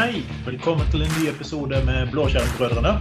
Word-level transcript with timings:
hei. 0.00 0.22
Velkommen 0.46 0.86
til 0.88 1.02
en 1.04 1.10
ny 1.18 1.26
episode 1.28 1.76
med 1.84 2.08
Blåskjermbrødrene. 2.14 2.92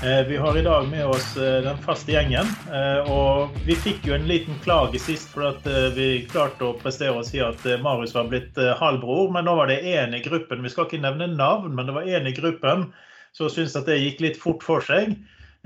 Eh, 0.00 0.22
vi 0.28 0.38
har 0.40 0.56
i 0.56 0.62
dag 0.64 0.86
med 0.88 1.10
oss 1.12 1.34
eh, 1.36 1.58
den 1.66 1.76
faste 1.84 2.14
gjengen. 2.14 2.48
Eh, 2.72 3.10
og 3.12 3.58
vi 3.66 3.76
fikk 3.76 4.06
jo 4.08 4.14
en 4.16 4.24
liten 4.24 4.56
klage 4.64 4.96
sist 5.02 5.28
for 5.34 5.50
at 5.50 5.68
vi 5.92 6.22
klarte 6.30 6.70
å 6.70 6.76
prestere 6.80 7.18
og 7.18 7.28
si 7.28 7.42
at 7.44 7.60
Marius 7.84 8.16
var 8.16 8.30
blitt 8.30 8.56
halvbror. 8.80 9.28
Men 9.34 9.44
nå 9.44 9.58
var 9.58 9.68
det 9.68 9.82
én 9.84 10.16
i 10.16 10.22
gruppen, 10.24 10.64
vi 10.64 10.72
skal 10.72 10.88
ikke 10.88 11.02
nevne 11.04 11.28
navn, 11.34 11.76
men 11.76 11.90
det 11.90 11.98
var 11.98 12.08
én 12.08 12.30
i 12.30 12.34
gruppen 12.38 12.88
som 13.36 13.52
syntes 13.52 13.76
at 13.76 13.90
det 13.90 14.00
gikk 14.00 14.24
litt 14.24 14.40
fort 14.40 14.64
for 14.64 14.80
seg. 14.80 15.12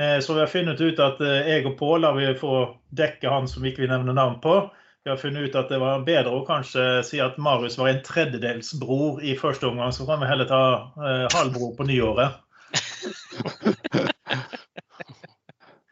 Så 0.01 0.35
vi 0.35 0.41
har 0.41 0.51
funnet 0.51 0.81
ut 0.81 0.99
at 1.05 1.19
jeg 1.21 1.63
og 1.69 1.77
Pål 1.79 2.07
har 2.09 2.15
vi 2.17 2.31
få 2.41 2.55
dekke 2.97 3.31
han 3.31 3.47
som 3.51 3.67
ikke 3.69 3.85
vi 3.85 3.91
nevner 3.91 4.17
navn 4.17 4.39
på 4.43 4.63
vi 5.05 5.11
har 5.11 5.17
funnet 5.17 5.43
ut 5.43 5.55
at 5.57 5.71
det 5.73 5.79
var 5.81 6.03
bedre 6.05 6.33
å 6.37 6.45
kanskje 6.45 6.85
si 7.09 7.21
at 7.25 7.39
Marius 7.41 7.79
var 7.81 7.89
en 7.89 8.03
tredjedelsbror 8.05 9.23
i 9.25 9.33
første 9.39 9.71
omgang. 9.71 9.95
Så 9.97 10.05
kan 10.09 10.21
vi 10.21 10.29
heller 10.29 10.49
ta 10.51 10.63
eh, 11.01 11.27
halvbror 11.33 11.73
på 11.79 11.89
nyåret. 11.89 12.37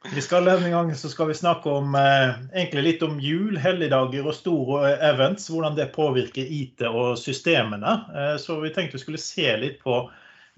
Vi 0.09 0.23
skal 0.25 0.49
en 0.49 0.71
gang 0.71 0.95
så 0.97 1.09
skal 1.13 1.29
vi 1.29 1.35
snakke 1.37 1.69
om 1.71 1.95
eh, 1.95 2.31
egentlig 2.57 2.83
litt 2.83 3.03
om 3.05 3.19
jul, 3.21 3.59
helligdager 3.61 4.25
og 4.27 4.35
store 4.35 4.95
events. 5.05 5.51
Hvordan 5.53 5.77
det 5.77 5.91
påvirker 5.93 6.49
IT 6.49 6.83
og 6.89 7.19
systemene. 7.21 7.93
Eh, 8.17 8.37
så 8.41 8.57
vi 8.63 8.73
tenkte 8.73 8.97
vi 8.97 9.03
skulle 9.03 9.21
se 9.21 9.53
litt 9.61 9.77
på 9.85 10.01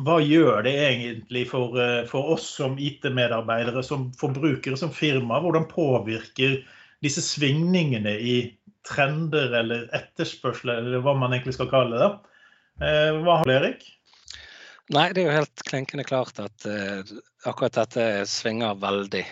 hva 0.01 0.17
gjør 0.23 0.63
det 0.65 0.75
egentlig 0.87 1.49
for, 1.51 1.75
eh, 1.83 2.05
for 2.09 2.31
oss 2.37 2.47
som 2.61 2.79
IT-medarbeidere, 2.79 3.83
som 3.85 4.13
forbrukere, 4.21 4.79
som 4.79 4.95
firma? 4.95 5.43
Hvordan 5.43 5.67
påvirker 5.69 6.61
disse 7.05 7.23
svingningene 7.25 8.13
i 8.19 8.35
trender 8.89 9.53
eller 9.61 9.89
etterspørsel, 9.97 10.73
eller 10.73 11.05
hva 11.05 11.15
man 11.17 11.35
egentlig 11.35 11.57
skal 11.57 11.71
kalle 11.73 12.01
det. 12.01 12.11
Eh, 12.85 13.11
hva 13.25 13.41
har 13.41 13.49
du, 13.49 13.55
Erik? 13.55 13.85
Nei, 14.91 15.11
det 15.15 15.23
er 15.23 15.29
jo 15.29 15.37
helt 15.39 15.63
klinkende 15.69 16.07
klart 16.07 16.41
at 16.43 16.67
eh, 16.67 17.13
akkurat 17.47 17.77
dette 17.79 18.27
svinger 18.27 18.79
veldig. 18.81 19.23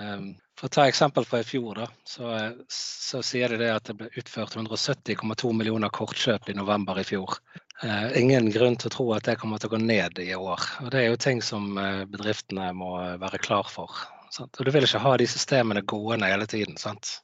Um, 0.00 0.28
for 0.56 0.68
å 0.68 0.74
ta 0.76 0.84
eksempel 0.88 1.26
fra 1.28 1.40
i 1.42 1.46
fjor, 1.46 1.80
da, 1.80 1.88
så, 2.08 2.28
så, 2.72 3.22
sier 3.24 3.52
de 3.52 3.58
det 3.62 3.72
at 3.72 3.88
det 3.88 3.96
ble 3.98 4.10
utført 4.20 4.54
170,2 4.56 5.50
millioner 5.56 5.92
kortkjøp 5.92 6.52
i 6.52 6.56
november 6.56 7.00
i 7.00 7.04
fjor. 7.08 7.40
Uh, 7.80 8.12
ingen 8.20 8.52
grunn 8.52 8.78
til 8.78 8.90
å 8.90 8.94
tro 8.94 9.08
at 9.16 9.26
det 9.26 9.38
kommer 9.40 9.60
til 9.60 9.72
å 9.72 9.74
gå 9.74 9.82
ned 9.82 10.20
i 10.22 10.30
år. 10.36 10.68
Og 10.84 10.92
Det 10.92 11.02
er 11.02 11.10
jo 11.10 11.20
ting 11.20 11.42
som 11.44 11.72
uh, 11.80 12.06
bedriftene 12.08 12.70
må 12.76 12.94
være 13.20 13.42
klar 13.42 13.68
for. 13.72 14.04
Sant? 14.30 14.60
Og 14.60 14.66
du 14.66 14.70
vil 14.74 14.86
ikke 14.86 15.02
ha 15.02 15.16
de 15.18 15.26
systemene 15.28 15.82
gående 15.82 16.30
hele 16.30 16.46
tiden. 16.50 16.76
sant? 16.78 17.18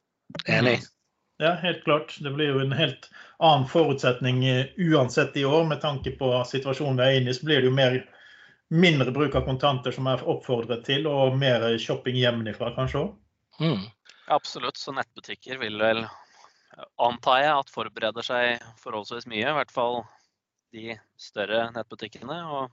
Enig? 0.46 0.80
Mm. 0.80 0.92
Ja, 1.38 1.52
helt 1.60 1.84
klart. 1.84 2.16
Det 2.20 2.30
blir 2.32 2.54
jo 2.54 2.60
en 2.64 2.72
helt 2.72 3.10
annen 3.38 3.66
forutsetning 3.68 4.44
eh, 4.48 4.66
uansett 4.76 5.36
i 5.36 5.44
år. 5.44 5.66
Med 5.68 5.80
tanke 5.80 6.10
på 6.16 6.30
situasjonen 6.48 6.96
vi 7.00 7.06
er 7.06 7.18
inne 7.20 7.30
i, 7.30 7.36
så 7.36 7.46
blir 7.46 7.60
det 7.60 7.68
jo 7.68 7.74
mer, 7.76 7.98
mindre 8.72 9.12
bruk 9.12 9.36
av 9.36 9.44
kontanter 9.48 9.92
som 9.92 10.08
er 10.08 10.24
oppfordret 10.24 10.86
til, 10.88 11.06
og 11.10 11.36
mer 11.38 11.66
shopping 11.82 12.16
hjemmefra 12.16 12.72
kanskje 12.78 13.02
òg. 13.04 13.12
Mm. 13.60 13.84
Absolutt. 14.32 14.80
Så 14.80 14.96
nettbutikker 14.96 15.60
vil 15.60 15.76
vel, 15.80 16.02
antar 16.96 17.42
jeg, 17.44 17.52
at 17.52 17.74
forbereder 17.74 18.26
seg 18.26 18.64
forholdsvis 18.80 19.28
mye. 19.30 19.44
I 19.44 19.56
hvert 19.60 19.74
fall 19.74 20.00
de 20.74 20.96
større 21.20 21.68
nettbutikkene. 21.76 22.40
Og 22.56 22.72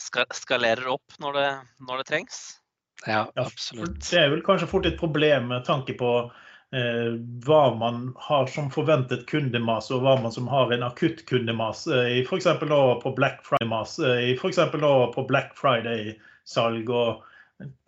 skalerer 0.00 0.88
opp 0.88 1.20
når 1.20 1.38
det, 1.38 1.48
når 1.84 2.00
det 2.00 2.08
trengs. 2.08 2.40
Ja, 3.06 3.32
absolutt. 3.34 4.10
Det 4.10 4.18
er 4.18 4.30
vel 4.30 4.42
kanskje 4.46 4.68
fort 4.70 4.86
et 4.86 4.98
problem 5.00 5.48
med 5.50 5.64
tanke 5.66 5.94
på 5.98 6.10
eh, 6.74 7.16
hva 7.46 7.62
man 7.78 8.12
har 8.22 8.46
som 8.52 8.70
forventet 8.72 9.26
kundemas, 9.30 9.90
og 9.90 10.04
hva 10.04 10.16
man 10.22 10.34
som 10.34 10.48
har 10.50 10.72
en 10.74 10.86
akutt 10.86 11.24
kundemas. 11.30 11.86
Eh, 11.86 12.22
F.eks. 12.22 12.48
på 12.62 13.14
Black 13.16 13.42
Friday-mas, 13.46 13.98
eh, 13.98 14.32
f.eks. 14.36 14.62
på 15.16 15.26
Black 15.28 15.56
Friday-salg 15.58 16.90
og 16.90 17.24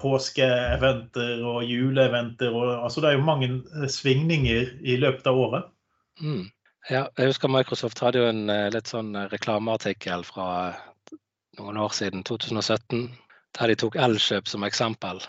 påskeeventer 0.02 1.42
og 1.46 1.62
juleeventer. 1.66 2.50
Og, 2.50 2.75
altså 2.84 3.04
det 3.04 3.12
er 3.12 3.19
jo 3.19 3.28
mange 3.31 3.52
eh, 3.54 3.88
svingninger 3.91 4.75
i 4.82 4.98
løpet 5.02 5.31
av 5.31 5.38
året. 5.46 5.70
Mm. 6.22 6.48
Ja, 6.91 7.06
jeg 7.16 7.31
husker 7.31 7.48
Microsoft 7.48 8.02
hadde 8.04 8.20
jo 8.20 8.26
en 8.28 8.50
litt 8.75 8.91
sånn 8.91 9.14
reklameartikkel 9.32 10.20
fra 10.28 10.48
noen 11.56 11.78
år 11.81 11.94
siden, 11.96 12.20
2017 12.28 13.06
der 13.59 13.70
de 13.70 13.78
tok 13.78 13.97
Elkjøp 13.97 14.50
som 14.50 14.66
eksempel. 14.66 15.22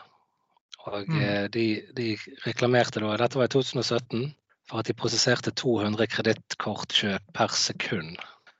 Og 0.86 1.10
mm. 1.10 1.22
Eh, 1.22 1.44
de, 1.54 1.66
de, 1.98 2.14
reklamerte 2.46 3.02
da, 3.02 3.16
dette 3.18 3.40
var 3.40 3.50
i 3.50 3.54
2017, 3.54 4.30
for 4.70 4.82
at 4.82 4.90
de 4.90 4.98
prosesserte 4.98 5.54
200 5.54 6.08
kredittkortkjøp 6.14 7.34
per 7.38 7.54
sekund. 7.54 8.18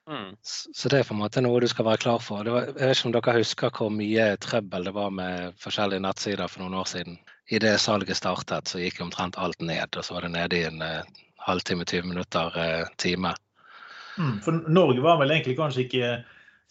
Mm. 0.10 0.36
Så 0.42 0.90
det 0.90 1.00
er 1.00 1.08
på 1.08 1.16
en 1.16 1.24
måte 1.24 1.42
noe 1.42 1.62
du 1.62 1.68
skal 1.70 1.88
være 1.88 2.04
klar 2.04 2.22
for. 2.22 2.46
Var, 2.46 2.70
jeg 2.76 2.78
vet 2.78 3.00
ikke 3.00 3.10
om 3.10 3.16
dere 3.16 3.38
husker 3.40 3.74
hvor 3.74 3.94
mye 3.94 4.28
trøbbel 4.42 4.90
det 4.90 4.94
var 4.94 5.14
med 5.18 5.56
forskjellige 5.62 6.06
nettsider 6.06 6.52
for 6.52 6.62
noen 6.62 6.78
år 6.82 6.92
siden. 6.92 7.18
I 7.50 7.62
det 7.62 7.76
salget 7.82 8.18
startet, 8.18 8.70
så 8.70 8.82
gikk 8.82 9.02
omtrent 9.06 9.38
alt 9.42 9.62
ned, 9.62 9.98
og 9.98 10.06
så 10.06 10.18
var 10.18 10.26
det 10.26 10.34
nede 10.34 10.58
i 10.58 10.66
en 10.66 10.82
uh, 10.82 11.02
halvtime, 11.46 11.86
20 11.86 12.10
minutter, 12.10 12.54
uh, 12.58 12.94
time. 13.02 13.34
Mm, 14.18 14.40
for 14.46 14.66
Norge 14.70 15.04
var 15.04 15.20
vel 15.22 15.34
egentlig 15.34 15.58
kanskje 15.60 15.86
ikke 15.86 16.10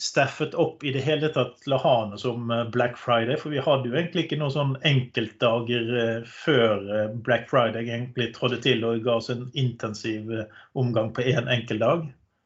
staffet 0.01 0.55
opp 0.55 0.85
i 0.85 0.93
det 0.93 1.01
hele 1.01 1.29
tatt 1.33 1.55
til 1.63 1.77
å 1.77 1.81
ha 1.83 1.95
noe 2.09 2.19
som 2.19 2.51
eh, 2.51 2.65
Black 2.75 2.99
Friday. 2.99 3.39
For 3.41 3.55
vi 3.55 3.63
hadde 3.63 3.91
jo 3.91 3.95
egentlig 3.95 4.27
ikke 4.27 4.41
noen 4.41 4.55
sånn 4.55 4.75
enkeltdager 4.87 5.95
eh, 6.01 6.27
før 6.27 6.83
eh, 6.91 7.15
Black 7.27 7.47
Friday 7.51 7.87
egentlig 7.87 8.33
trådte 8.35 8.61
til 8.65 8.85
og 8.87 9.05
ga 9.07 9.19
oss 9.21 9.31
en 9.33 9.47
intensiv 9.53 10.31
omgang 10.79 11.13
på 11.15 11.27
én 11.27 11.45
en 11.45 11.55
enkel 11.57 11.83
dag. 11.83 12.05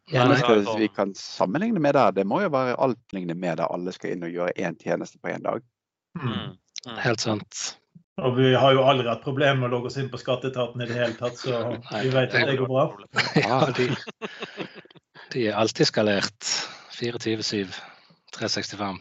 Ja, 0.08 0.25
eneste 0.25 0.78
vi 0.81 0.88
kan 0.92 1.12
sammenligne 1.16 1.81
med 1.84 1.97
det. 1.97 2.06
Det 2.20 2.25
må 2.28 2.41
jo 2.41 2.53
være 2.53 2.78
alt 2.81 3.12
lignende 3.12 3.37
med 3.37 3.60
det 3.60 3.66
alle 3.69 3.92
skal 3.92 4.14
inn 4.14 4.25
og 4.25 4.32
gjøre 4.32 4.56
én 4.56 4.78
tjeneste 4.81 5.20
på 5.20 5.32
én 5.34 5.44
dag. 5.44 5.64
Mm. 6.16 6.31
Mm. 6.31 6.54
mm. 6.87 6.97
Helt 7.04 7.25
sant. 7.25 7.66
Og 8.19 8.34
vi 8.34 8.48
har 8.56 8.72
jo 8.75 8.87
aldri 8.88 9.06
hatt 9.06 9.22
problemer 9.22 9.60
med 9.60 9.69
å 9.69 9.76
logge 9.76 9.92
oss 9.92 9.98
inn 10.00 10.08
på 10.10 10.19
skatteetaten 10.19 10.82
i 10.82 10.88
det 10.88 10.97
hele 10.97 11.14
tatt, 11.14 11.38
så 11.38 11.60
vi 12.03 12.10
vet 12.10 12.32
at 12.34 12.48
det 12.50 12.56
går 12.58 12.70
bra. 12.70 12.88
Ja, 13.38 13.60
de, 13.76 13.92
de 15.34 15.44
er 15.47 15.60
alltid 15.60 15.87
skalert. 15.87 16.48
24-7, 16.98 17.75
365. 18.34 18.98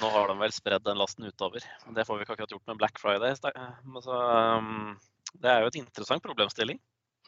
Nå 0.00 0.08
har 0.08 0.28
de 0.28 0.38
vel 0.38 0.52
spredd 0.52 0.84
den 0.84 0.98
lasten 1.00 1.24
utover. 1.24 1.64
Det 1.96 2.04
får 2.04 2.16
vi 2.16 2.24
ikke 2.24 2.34
akkurat 2.36 2.50
gjort 2.50 2.66
med 2.66 2.76
Black 2.80 2.98
Friday. 3.00 3.36
Så, 3.36 4.16
um, 4.16 4.96
det 5.40 5.48
er 5.48 5.62
jo 5.62 5.70
et 5.70 5.78
interessant 5.80 6.24
problemstilling. 6.24 6.80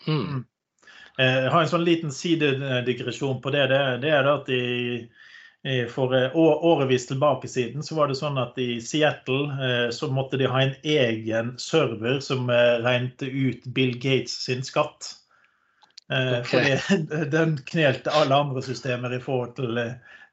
Mm. 0.06 0.44
Eh, 1.18 1.38
jeg 1.46 1.52
har 1.54 1.62
en 1.62 1.70
sånn 1.70 1.86
liten 1.86 2.12
sidedigresjon 2.12 3.40
på 3.40 3.52
det. 3.54 3.68
Det, 3.72 3.80
det 4.04 4.12
er 4.12 4.28
at 4.28 4.50
i, 4.52 4.64
for 5.92 6.12
eh, 6.16 6.36
årevis 6.36 7.08
tilbake 7.08 7.48
siden 7.48 7.84
så 7.86 7.96
var 7.96 8.12
det 8.12 8.18
sånn 8.20 8.40
at 8.40 8.58
i 8.60 8.76
Seattle 8.84 9.92
så 9.96 10.10
måtte 10.12 10.40
de 10.40 10.50
ha 10.50 10.64
en 10.66 10.74
egen 10.82 11.54
server 11.60 12.20
som 12.24 12.50
regnet 12.50 13.24
ut 13.24 13.68
Bill 13.76 13.96
Gates 13.96 14.36
sin 14.44 14.64
skatt. 14.66 15.14
Eh, 16.14 16.38
okay. 16.40 16.76
Fordi 16.78 17.24
den 17.36 17.56
knelte 17.66 18.14
alle 18.14 18.36
andre 18.36 18.62
systemer 18.62 19.14
i 19.16 19.22
forhold 19.22 19.56
til, 19.58 19.80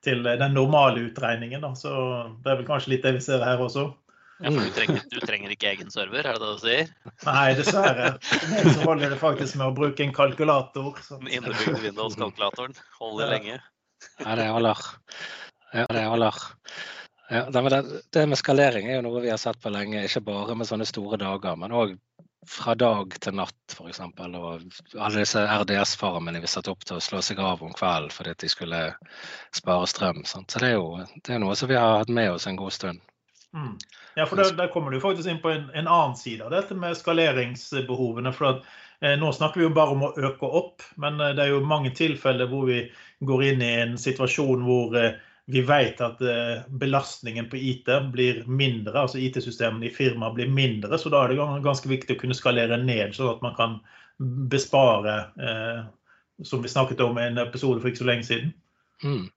til 0.05 0.23
den 0.27 0.53
normale 0.57 1.07
utregningen. 1.09 1.63
Da. 1.65 1.73
Så 1.77 1.91
det 2.43 2.53
er 2.53 2.61
vel 2.61 2.69
kanskje 2.69 2.95
litt 2.95 3.07
det 3.07 3.17
vi 3.17 3.25
ser 3.25 3.43
her 3.45 3.63
også. 3.63 3.89
Ja, 4.41 4.49
for 4.49 4.65
du 4.65 4.73
trenger, 4.73 5.03
du 5.11 5.19
trenger, 5.21 5.51
ikke 5.53 5.67
egen 5.69 5.91
server, 5.93 6.25
er 6.25 6.33
det 6.33 6.41
det 6.41 6.53
du 6.55 6.61
sier? 6.63 6.87
Nei, 7.27 7.51
dessverre. 7.59 8.07
Så 8.25 8.79
holder 8.87 9.13
det 9.13 9.19
faktisk 9.21 9.59
med 9.59 9.67
å 9.67 9.75
bruke 9.77 10.01
en 10.01 10.15
kalkulator. 10.17 10.97
Den 11.11 11.29
innebygde 11.29 11.77
Windows-kalkulatoren 11.83 12.73
holder 12.97 13.27
ja. 13.27 13.35
lenge. 13.35 13.59
Ja, 14.23 14.33
det 14.39 14.47
holder. 14.49 14.81
Ja, 15.77 15.85
det 15.93 16.07
holder. 16.09 16.41
Ja, 17.31 17.43
det, 17.53 17.83
det, 18.09 18.25
med 18.27 18.41
skalering 18.41 18.89
er 18.89 18.97
jo 18.97 19.05
noe 19.05 19.22
vi 19.23 19.29
har 19.31 19.37
sett 19.39 19.61
på 19.61 19.72
lenge, 19.72 20.01
ikke 20.07 20.25
bare 20.25 20.57
med 20.57 20.67
sånne 20.67 20.89
store 20.89 21.22
dager, 21.22 21.53
men 21.61 21.77
òg 21.77 21.93
fra 22.47 22.73
dag 22.76 23.14
til 23.22 23.35
natt, 23.38 23.76
f.eks. 23.76 23.99
Og 24.02 24.47
alle 24.97 25.22
disse 25.22 25.43
RDS-farmene 25.46 26.41
vi 26.41 26.49
satte 26.49 26.73
opp 26.73 26.84
til 26.88 26.97
å 26.97 27.03
slå 27.03 27.22
seg 27.26 27.40
av 27.43 27.61
om 27.64 27.73
kvelden 27.78 28.14
fordi 28.14 28.34
de 28.41 28.49
skulle 28.49 28.82
spare 29.55 29.88
strøm. 29.90 30.23
Sant? 30.26 30.52
Så 30.52 30.61
det 30.64 30.72
er 30.72 30.78
jo 30.79 30.97
det 31.22 31.35
er 31.35 31.41
noe 31.43 31.55
som 31.58 31.70
vi 31.70 31.78
har 31.78 32.02
hatt 32.02 32.14
med 32.14 32.32
oss 32.34 32.47
en 32.49 32.59
god 32.59 32.73
stund. 32.76 33.02
Mm. 33.53 33.76
Ja, 34.16 34.26
for 34.26 34.40
der, 34.40 34.53
der, 34.55 34.72
kommer 34.72 34.91
du 34.91 35.02
faktisk 35.03 35.29
inn 35.29 35.41
på 35.43 35.52
en, 35.52 35.67
en, 35.76 35.88
annen 35.88 36.16
side 36.20 36.43
av 36.46 36.53
dette 36.53 36.76
med 36.76 36.97
skaleringsbehovene. 36.97 38.34
for 38.34 38.55
at 38.55 38.70
eh, 39.03 39.17
Nå 39.20 39.32
snakker 39.35 39.61
vi 39.61 39.67
jo 39.67 39.76
bare 39.76 39.96
om 39.96 40.05
å 40.08 40.14
øke 40.17 40.47
opp, 40.47 40.85
men 40.96 41.20
eh, 41.20 41.35
det 41.35 41.46
er 41.46 41.53
jo 41.55 41.66
mange 41.67 41.94
tilfeller 41.96 42.49
hvor 42.52 42.67
vi 42.72 42.85
går 43.28 43.44
inn 43.52 43.64
i 43.64 43.73
en 43.84 43.97
situasjon 43.99 44.64
hvor 44.67 44.96
eh, 44.99 45.20
vi 45.51 45.61
vet 45.67 46.01
at 46.01 46.21
eh, 46.21 46.61
belastningen 46.69 47.49
på 47.49 47.57
IT 47.57 47.89
blir 48.13 48.43
mindre, 48.47 49.01
altså 49.01 49.19
IT-systemene 49.19 49.89
i 49.89 49.93
firmaet 49.93 50.37
blir 50.37 50.51
mindre. 50.51 50.99
Så 50.99 51.11
da 51.11 51.25
er 51.25 51.33
det 51.33 51.63
ganske 51.65 51.91
viktig 51.91 52.15
å 52.15 52.21
kunne 52.21 52.37
skalere 52.37 52.77
ned, 52.79 53.11
sånn 53.17 53.33
at 53.33 53.43
man 53.43 53.57
kan 53.57 53.75
bespare, 54.51 55.17
eh, 55.41 55.81
som 56.47 56.63
vi 56.63 56.71
snakket 56.71 57.03
om 57.03 57.19
i 57.19 57.27
en 57.27 57.41
episode 57.43 57.81
for 57.81 57.91
ikke 57.91 58.03
så 58.03 58.09
lenge 58.09 58.27
siden. 58.29 58.53
Mm. 59.03 59.27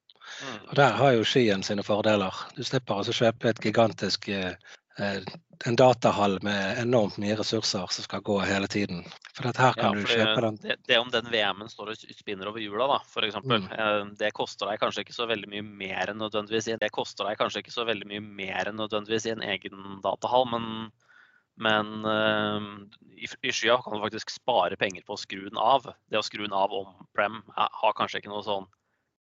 Og 0.68 0.76
Der 0.76 0.96
har 1.00 1.16
jo 1.16 1.26
skien 1.26 1.62
sine 1.66 1.82
fordeler. 1.82 2.34
Du 2.56 2.62
slipper 2.64 3.00
altså 3.00 3.14
kjøpe 3.16 3.50
et 3.50 3.62
gigantisk 3.64 4.28
eh, 4.28 4.54
en 4.96 5.76
datahall 5.76 6.38
med 6.42 6.78
enormt 6.78 7.16
mye 7.18 7.36
ressurser 7.36 7.86
som 7.90 8.06
skal 8.06 8.22
gå 8.22 8.38
hele 8.46 8.68
tiden. 8.70 9.02
For 9.34 9.48
dette 9.48 9.62
her 9.62 9.74
kan 9.78 9.98
ja, 9.98 10.02
du 10.02 10.10
kjøpe 10.10 10.42
den. 10.44 10.58
Det, 10.62 10.76
det, 10.86 10.98
om 11.02 11.10
den 11.10 11.30
VM-en 11.32 11.70
står 11.70 11.92
og 11.92 12.04
spinner 12.14 12.50
over 12.50 12.62
hjula, 12.62 12.86
da, 12.92 12.98
f.eks. 13.02 13.40
Mm. 13.42 14.12
Det 14.20 14.30
koster 14.36 14.70
deg 14.70 14.82
kanskje 14.82 15.04
ikke 15.04 15.16
så 15.16 15.26
veldig 15.30 15.50
mye 15.50 15.64
mer 15.66 16.12
enn 16.12 16.22
nødvendigvis 16.22 16.70
Det 16.82 16.92
koster 16.94 17.26
deg 17.26 17.40
kanskje 17.40 17.64
ikke 17.64 17.74
så 17.74 17.86
veldig 17.88 18.10
mye 18.12 18.22
mer 18.22 18.70
enn 18.70 18.78
nødvendigvis 18.78 19.28
i 19.28 19.34
en 19.34 19.44
egen 19.46 20.00
datahall, 20.04 20.46
men, 20.54 20.70
men 21.58 21.94
uh, 22.06 22.70
i, 23.18 23.26
i, 23.26 23.54
skya 23.54 23.80
kan 23.82 23.96
du 23.96 24.04
faktisk 24.06 24.34
spare 24.36 24.78
penger 24.78 25.06
på 25.06 25.18
å 25.18 25.22
skru 25.22 25.48
den 25.48 25.60
av. 25.60 25.90
Det 26.06 26.22
å 26.22 26.26
skru 26.26 26.46
den 26.46 26.54
av 26.56 26.74
om 26.74 26.92
prem 27.16 27.42
har 27.56 27.98
kanskje 27.98 28.22
ikke 28.22 28.34
noe 28.34 28.46
sånn 28.46 28.70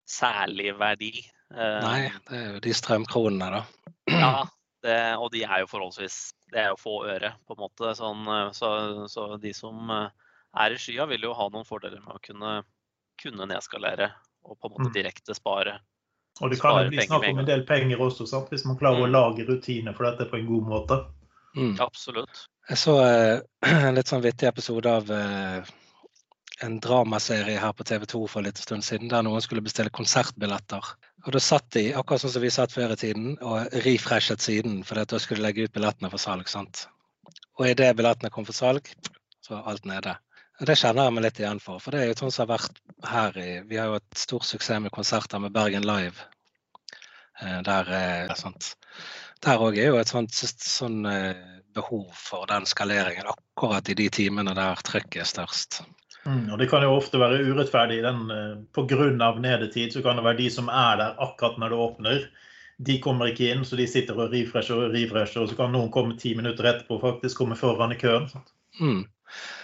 særlig 0.10 0.76
verdi. 0.78 1.16
Nei, 1.54 2.12
det 2.28 2.38
er 2.38 2.52
jo 2.56 2.62
de 2.66 2.74
strømkronene, 2.76 3.62
da. 3.62 3.90
Ja, 4.10 4.36
det, 4.84 5.00
og 5.18 5.32
de 5.34 5.44
er 5.48 5.64
jo 5.64 5.70
forholdsvis 5.72 6.18
Det 6.54 6.60
er 6.62 6.70
jo 6.74 6.80
få 6.80 6.98
øre, 7.10 7.34
på 7.48 7.56
en 7.56 7.64
måte. 7.64 7.94
Sånn, 7.98 8.28
eh, 8.30 8.52
så, 8.56 8.70
så, 9.10 9.30
de 9.42 9.54
som 9.58 9.90
eh, 9.94 10.12
er 10.64 10.76
i 10.76 10.80
skya, 10.82 11.08
vil 11.10 11.26
jo 11.30 11.34
ha 11.38 11.50
noen 11.54 11.68
fordeler 11.68 12.04
med 12.04 12.20
å 12.20 12.22
kunne, 12.24 12.54
kunne 13.22 13.50
nedskalere 13.50 14.12
og 14.44 14.60
på 14.60 14.70
en 14.70 14.76
måte 14.76 14.92
mm. 14.92 14.96
direkte 14.96 15.36
spare. 15.38 15.78
Og 16.42 16.50
det 16.50 16.60
kan 16.62 16.80
jo 16.82 16.90
bli 16.92 17.06
snakk 17.06 17.28
om 17.30 17.44
en 17.44 17.48
del 17.48 17.64
penger 17.68 18.02
også, 18.02 18.28
sant? 18.30 18.50
hvis 18.52 18.66
man 18.68 18.78
klarer 18.80 19.02
mm. 19.02 19.06
å 19.06 19.14
lage 19.14 19.46
rutiner 19.48 19.96
for 19.96 20.10
dette 20.10 20.28
på 20.30 20.40
en 20.40 20.50
god 20.50 20.72
måte. 20.72 21.00
Mm. 21.56 21.76
Absolutt. 21.84 22.48
Jeg 22.70 22.80
så 22.82 22.98
uh, 23.00 23.40
en 23.88 23.98
litt 23.98 24.10
sånn 24.10 24.24
vittig 24.26 24.50
episode 24.50 24.90
av 24.90 25.12
uh, 25.14 25.74
en 26.66 26.80
dramaserie 26.84 27.60
her 27.60 27.74
på 27.78 27.86
TV 27.88 28.06
2 28.10 28.24
for 28.32 28.46
litt 28.46 28.62
stund 28.62 28.86
siden, 28.86 29.12
der 29.14 29.26
noen 29.26 29.44
skulle 29.46 29.64
bestille 29.66 29.94
konsertbilletter. 29.94 30.94
Og 31.24 31.32
da 31.32 31.40
satt 31.40 31.70
de, 31.76 31.86
akkurat 31.96 32.24
sånn 32.24 32.34
som 32.34 32.44
vi 32.44 32.52
satt 32.52 32.74
før 32.76 32.94
i 32.96 33.00
tiden, 33.00 33.38
og 33.40 33.72
refreshet 33.86 34.44
siden, 34.44 34.82
for 34.88 35.00
da 35.00 35.20
skulle 35.22 35.40
de 35.40 35.48
legge 35.48 35.68
ut 35.68 35.76
billettene 35.76 36.12
for 36.12 36.20
salg. 36.20 36.50
sant? 36.52 36.88
Og 37.60 37.70
idet 37.70 37.94
billettene 37.96 38.32
kom 38.34 38.48
for 38.48 38.58
salg, 38.58 38.90
så 39.44 39.56
var 39.56 39.72
alt 39.72 39.88
nede. 39.88 40.18
Og 40.60 40.68
Det 40.68 40.76
kjenner 40.78 41.08
jeg 41.08 41.14
meg 41.16 41.24
litt 41.26 41.40
igjen 41.40 41.60
for. 41.64 41.80
For 41.82 41.96
det 41.96 42.02
er 42.02 42.12
jo 42.12 42.20
sånn 42.20 42.34
som 42.34 42.44
har 42.46 42.58
vært 42.58 42.82
her 43.10 43.40
i 43.42 43.50
Vi 43.70 43.80
har 43.80 43.90
jo 43.90 43.98
hatt 43.98 44.20
stor 44.20 44.46
suksess 44.46 44.84
med 44.84 44.94
konserter 44.94 45.42
med 45.42 45.56
Bergen 45.56 45.88
Live. 45.88 46.28
Eh, 47.42 47.60
der 47.66 47.90
er 47.90 48.30
òg 49.60 49.78
er 49.78 49.90
jo 49.90 49.98
et 50.00 50.12
sånt 50.12 50.32
sånn 50.34 51.06
eh, 51.10 51.40
behov 51.74 52.12
for 52.16 52.46
den 52.48 52.68
skaleringen 52.70 53.28
akkurat 53.28 53.90
i 53.90 53.98
de 53.98 54.10
timene 54.14 54.54
der 54.56 54.80
trykket 54.86 55.24
er 55.24 55.30
størst. 55.32 55.82
Mm, 56.26 56.54
og 56.54 56.60
Det 56.60 56.70
kan 56.72 56.84
jo 56.86 56.96
ofte 56.96 57.20
være 57.20 57.44
urettferdig. 57.44 58.00
Den, 58.04 58.32
eh, 58.32 58.56
på 58.74 58.88
grunn 58.88 59.22
av 59.22 59.42
nedetid 59.44 59.94
så 59.94 60.02
kan 60.02 60.16
det 60.16 60.24
være 60.24 60.38
de 60.38 60.50
som 60.50 60.70
er 60.70 60.98
der 60.98 61.20
akkurat 61.20 61.60
når 61.60 61.70
det 61.70 61.84
åpner. 61.88 62.26
De 62.80 63.00
kommer 63.00 63.30
ikke 63.30 63.52
inn, 63.52 63.66
så 63.66 63.78
de 63.78 63.88
sitter 63.88 64.18
og 64.18 64.32
refresher 64.32 64.76
og 64.76 64.96
refresher, 64.96 65.44
og 65.44 65.50
så 65.50 65.56
kan 65.56 65.72
noen 65.72 65.92
komme 65.92 66.18
ti 66.18 66.34
minutter 66.36 66.64
etterpå 66.64 66.98
og 66.98 67.02
faktisk 67.02 67.38
komme 67.38 67.56
foran 67.56 67.92
i 67.92 68.00
køen. 68.00 68.30
Mm. 68.80 69.06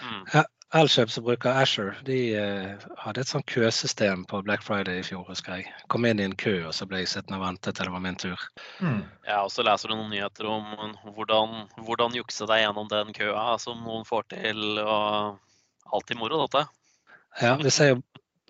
Mm. 0.04 0.44
Elkjøp 0.70 1.10
som 1.10 1.24
bruker 1.26 1.56
Asher, 1.58 1.96
de 2.06 2.16
uh, 2.38 2.84
hadde 3.02 3.24
et 3.24 3.28
sånt 3.28 3.46
køsystem 3.50 4.22
på 4.30 4.38
Black 4.46 4.62
Friday 4.62 5.00
i 5.00 5.02
fjor, 5.02 5.24
husker 5.26 5.58
jeg. 5.58 5.72
Kom 5.90 6.06
inn 6.06 6.20
i 6.22 6.28
en 6.28 6.36
kø, 6.38 6.60
og 6.68 6.74
så 6.76 6.86
ble 6.86 7.00
jeg 7.02 7.10
sittende 7.10 7.40
og 7.40 7.48
vente 7.48 7.72
til 7.74 7.88
det 7.88 7.94
var 7.96 8.04
min 8.04 8.18
tur. 8.20 8.38
Mm. 8.78 9.02
Ja, 9.26 9.40
og 9.42 9.50
så 9.50 9.66
leser 9.66 9.90
du 9.90 9.96
noen 9.96 10.12
nyheter 10.14 10.46
om 10.46 10.94
hvordan, 11.16 11.66
hvordan 11.82 12.14
jukse 12.14 12.46
deg 12.46 12.62
gjennom 12.62 12.86
den 12.92 13.10
køa 13.16 13.56
som 13.58 13.82
noen 13.82 14.06
får 14.06 14.28
til. 14.36 14.78
og 14.84 15.40
alltid 15.92 16.20
moro, 16.20 16.44
dette. 16.46 16.66
Ja, 17.40 17.54
vi 17.60 17.70
ser 17.70 17.94
jo 17.94 18.00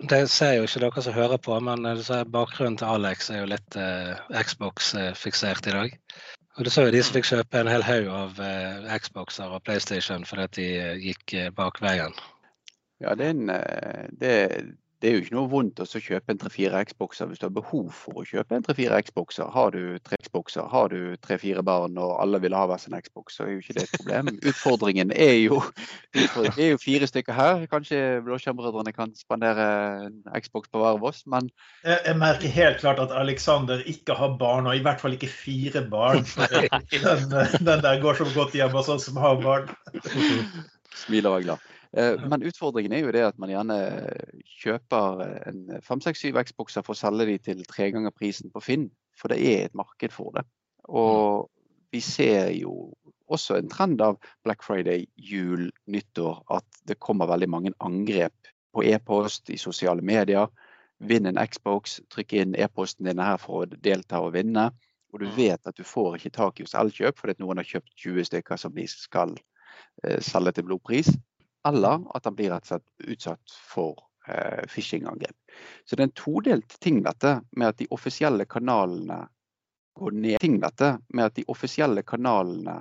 det 0.08 0.30
ser 0.32 0.54
jo 0.56 0.64
ikke 0.64 0.80
dere 0.80 1.02
som 1.04 1.12
hører 1.12 1.40
på, 1.44 1.58
men 1.60 1.84
bakgrunnen 2.32 2.78
til 2.80 2.88
Alex 2.88 3.28
er 3.28 3.42
jo 3.42 3.50
litt 3.50 3.76
eh, 3.76 4.16
Xbox-fiksert 4.32 5.68
i 5.68 5.74
dag. 5.74 5.96
Og 6.56 6.64
Du 6.64 6.70
så 6.72 6.86
jo 6.86 6.92
de 6.94 7.02
som 7.04 7.18
fikk 7.18 7.28
kjøpe 7.28 7.60
en 7.60 7.68
hel 7.68 7.84
haug 7.84 8.08
av 8.08 8.40
eh, 8.44 8.88
Xboxer 9.00 9.52
og 9.52 9.62
PlayStation 9.64 10.24
fordi 10.28 10.46
at 10.46 10.56
de 10.56 10.68
eh, 10.78 11.02
gikk 11.04 11.34
eh, 11.36 11.50
bak 11.52 11.82
veien. 11.84 12.16
Ja, 13.00 13.14
det 13.14 13.28
er, 13.28 13.36
en, 13.36 13.52
eh, 13.54 14.08
det, 14.20 14.32
det 15.00 15.08
er 15.08 15.14
jo 15.14 15.20
ikke 15.24 15.36
noe 15.36 15.48
vondt 15.48 15.80
å 15.80 15.86
kjøpe 15.88 16.34
en 16.34 16.40
tre-fire 16.40 16.82
Xboxer 16.90 17.30
hvis 17.30 17.40
du 17.40 17.46
har 17.46 17.54
behov 17.56 17.88
for 17.96 18.20
å 18.20 18.24
kjøpe 18.28 18.56
en 18.56 18.64
tre-fire 18.66 18.98
Xboxer. 19.06 19.48
Har 19.48 19.72
du 19.72 19.96
tre 20.04 20.18
Xboxer, 20.20 20.66
har 20.68 20.92
du 20.92 21.16
tre-fire 21.24 21.64
barn 21.64 21.96
og 22.00 22.18
alle 22.20 22.40
vil 22.42 22.56
ha 22.56 22.66
hver 22.68 22.82
sin 22.82 22.96
Xbox, 23.00 23.38
så 23.38 23.46
er 23.46 23.54
jo 23.54 23.62
ikke 23.62 23.78
det 23.78 23.86
et 23.86 23.94
problem. 23.96 24.32
Utfordringen 24.50 25.14
er 25.16 25.38
jo, 25.38 25.62
det 26.12 26.52
er 26.52 26.74
jo 26.74 26.82
fire 26.82 27.08
stykker 27.08 27.36
her. 27.36 27.64
Kanskje 27.72 28.20
Blåskjermbrødrene 28.26 28.92
kan 28.96 29.14
spandere 29.16 29.70
en 30.10 30.20
Xbox 30.36 30.68
på 30.68 30.82
hver 30.82 31.00
av 31.00 31.06
oss, 31.06 31.22
men 31.30 31.48
jeg, 31.84 31.96
jeg, 32.04 32.16
merker 32.20 32.54
helt 32.58 32.80
klart 32.82 33.00
at 33.00 33.14
Alexander 33.16 33.80
ikke 33.88 34.18
har 34.18 34.36
barn, 34.40 34.68
og 34.68 34.76
i 34.76 34.84
hvert 34.84 35.00
fall 35.00 35.16
ikke 35.16 35.30
fire 35.32 35.86
barn. 35.88 36.26
Den, 37.00 37.30
den 37.64 37.82
der 37.82 38.00
går 38.02 38.18
så 38.18 38.26
godt 38.34 38.54
hjem 38.54 38.74
hos 38.74 38.88
oss 38.92 39.06
som 39.08 39.16
har 39.20 39.38
barn. 39.40 39.70
Smiler 40.96 41.30
og 41.30 41.38
er 41.38 41.44
glad. 41.46 41.68
Eh, 41.96 42.28
men 42.28 42.42
utfordringen 42.46 42.92
er 42.94 43.02
jo 43.02 43.14
det 43.14 43.24
at 43.26 43.38
man 43.42 43.50
gjerne 43.50 43.76
kjøper 44.60 45.24
en 45.50 45.62
fem, 45.82 46.02
seks, 46.04 46.22
syv 46.22 46.38
Xboxer 46.46 46.86
for 46.86 46.94
å 46.94 47.00
selge 47.00 47.26
de 47.32 47.38
til 47.50 47.64
tre 47.66 47.90
ganger 47.94 48.14
prisen 48.14 48.52
på 48.54 48.62
Finn. 48.62 48.88
For 49.18 49.32
det 49.32 49.40
er 49.42 49.64
et 49.66 49.76
marked 49.76 50.14
for 50.14 50.32
det. 50.36 50.46
Og 50.88 51.50
vi 51.90 52.02
ser 52.04 52.52
jo 52.54 52.92
også 53.30 53.58
en 53.58 53.70
trend 53.70 54.02
av 54.02 54.18
Black 54.46 54.62
Friday, 54.66 55.06
jul, 55.14 55.68
nyttår, 55.90 56.40
at 56.50 56.82
det 56.86 56.98
kommer 57.02 57.30
veldig 57.30 57.48
mange 57.50 57.72
angrep 57.84 58.50
på 58.74 58.84
e-post, 58.86 59.50
i 59.50 59.58
sosiale 59.58 60.02
medier. 60.02 60.46
Vinn 61.02 61.26
en 61.26 61.38
Xbox, 61.42 61.98
trykk 62.12 62.34
inn 62.38 62.54
e-posten 62.58 63.08
din 63.08 63.22
her 63.22 63.38
for 63.42 63.64
å 63.64 63.80
delta 63.82 64.22
og 64.22 64.34
vinne. 64.38 64.68
Og 65.10 65.22
du 65.22 65.26
mm. 65.26 65.34
vet 65.36 65.66
at 65.66 65.78
du 65.78 65.86
får 65.86 66.18
ikke 66.18 66.36
tak 66.38 66.60
i 66.60 66.66
hos 66.66 66.76
Elkjøp 66.78 67.18
fordi 67.18 67.42
noen 67.42 67.58
har 67.58 67.66
kjøpt 67.66 67.90
20 67.98 68.28
stykker 68.28 68.60
som 68.62 68.74
de 68.76 68.86
skal 68.90 69.34
eh, 70.04 70.20
selge 70.22 70.54
til 70.54 70.68
blodpris 70.68 71.10
eller 71.68 72.06
at 72.16 72.24
han 72.24 72.36
blir 72.36 72.52
rett 72.52 72.64
og 72.64 72.72
slett 72.72 73.10
utsatt 73.14 73.56
for 73.72 73.98
eh, 74.28 74.62
phishing-angrep. 74.70 75.36
Så 75.84 75.96
det 75.96 76.02
er 76.04 76.08
en 76.08 76.16
todelt 76.16 76.76
ting 76.80 77.02
dette 77.04 77.40
med 77.52 77.72
at 77.72 77.80
de 77.80 77.88
offisielle 77.94 78.46
kanalene 78.48 79.24
går 79.98 80.16
ned. 80.16 80.38
Ting 80.40 80.60
dette 80.62 80.94
med 81.08 81.28
at 81.28 81.36
de 81.36 81.44
offisielle 81.52 82.04
kanalene 82.06 82.80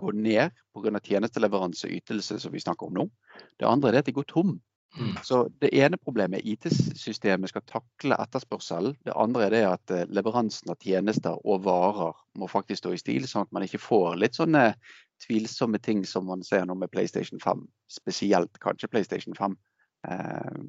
går 0.00 0.12
ned 0.12 0.62
pga. 0.74 1.00
tjenesteleveranse 1.00 1.86
og 1.88 1.96
ytelse, 1.98 2.40
som 2.40 2.52
vi 2.52 2.60
snakker 2.60 2.86
om 2.86 2.94
nå. 2.98 3.08
Det 3.58 3.68
andre 3.68 3.92
er 3.92 4.02
at 4.02 4.10
de 4.10 4.16
går 4.16 4.26
tom. 4.28 4.56
Mm. 4.94 5.16
Så 5.26 5.48
Det 5.60 5.70
ene 5.74 5.98
problemet 5.98 6.40
er 6.40 6.52
IT-systemet 6.52 7.50
skal 7.50 7.64
takle 7.66 8.18
etterspørselen. 8.22 8.96
Det 9.04 9.14
andre 9.16 9.46
er 9.46 9.50
det 9.50 9.62
at 9.68 9.94
eh, 9.94 10.06
leveransen 10.06 10.70
av 10.70 10.78
tjenester 10.82 11.38
og 11.44 11.64
varer 11.66 12.14
må 12.38 12.46
faktisk 12.50 12.84
stå 12.84 12.94
i 12.94 13.00
stil, 13.02 13.26
sånn 13.28 13.48
at 13.48 13.52
man 13.52 13.66
ikke 13.66 13.82
får 13.82 14.18
litt 14.22 14.38
sånne 14.38 14.74
tvilsomme 15.24 15.78
ting 15.82 16.04
som 16.06 16.26
man 16.30 16.42
ser 16.46 16.66
nå 16.66 16.76
med 16.78 16.92
PlayStation 16.94 17.40
5. 17.42 17.66
Spesielt 17.90 18.58
kanskje 18.62 18.90
PlayStation 18.92 19.34
5. 19.38 19.56
Eh, 20.08 20.60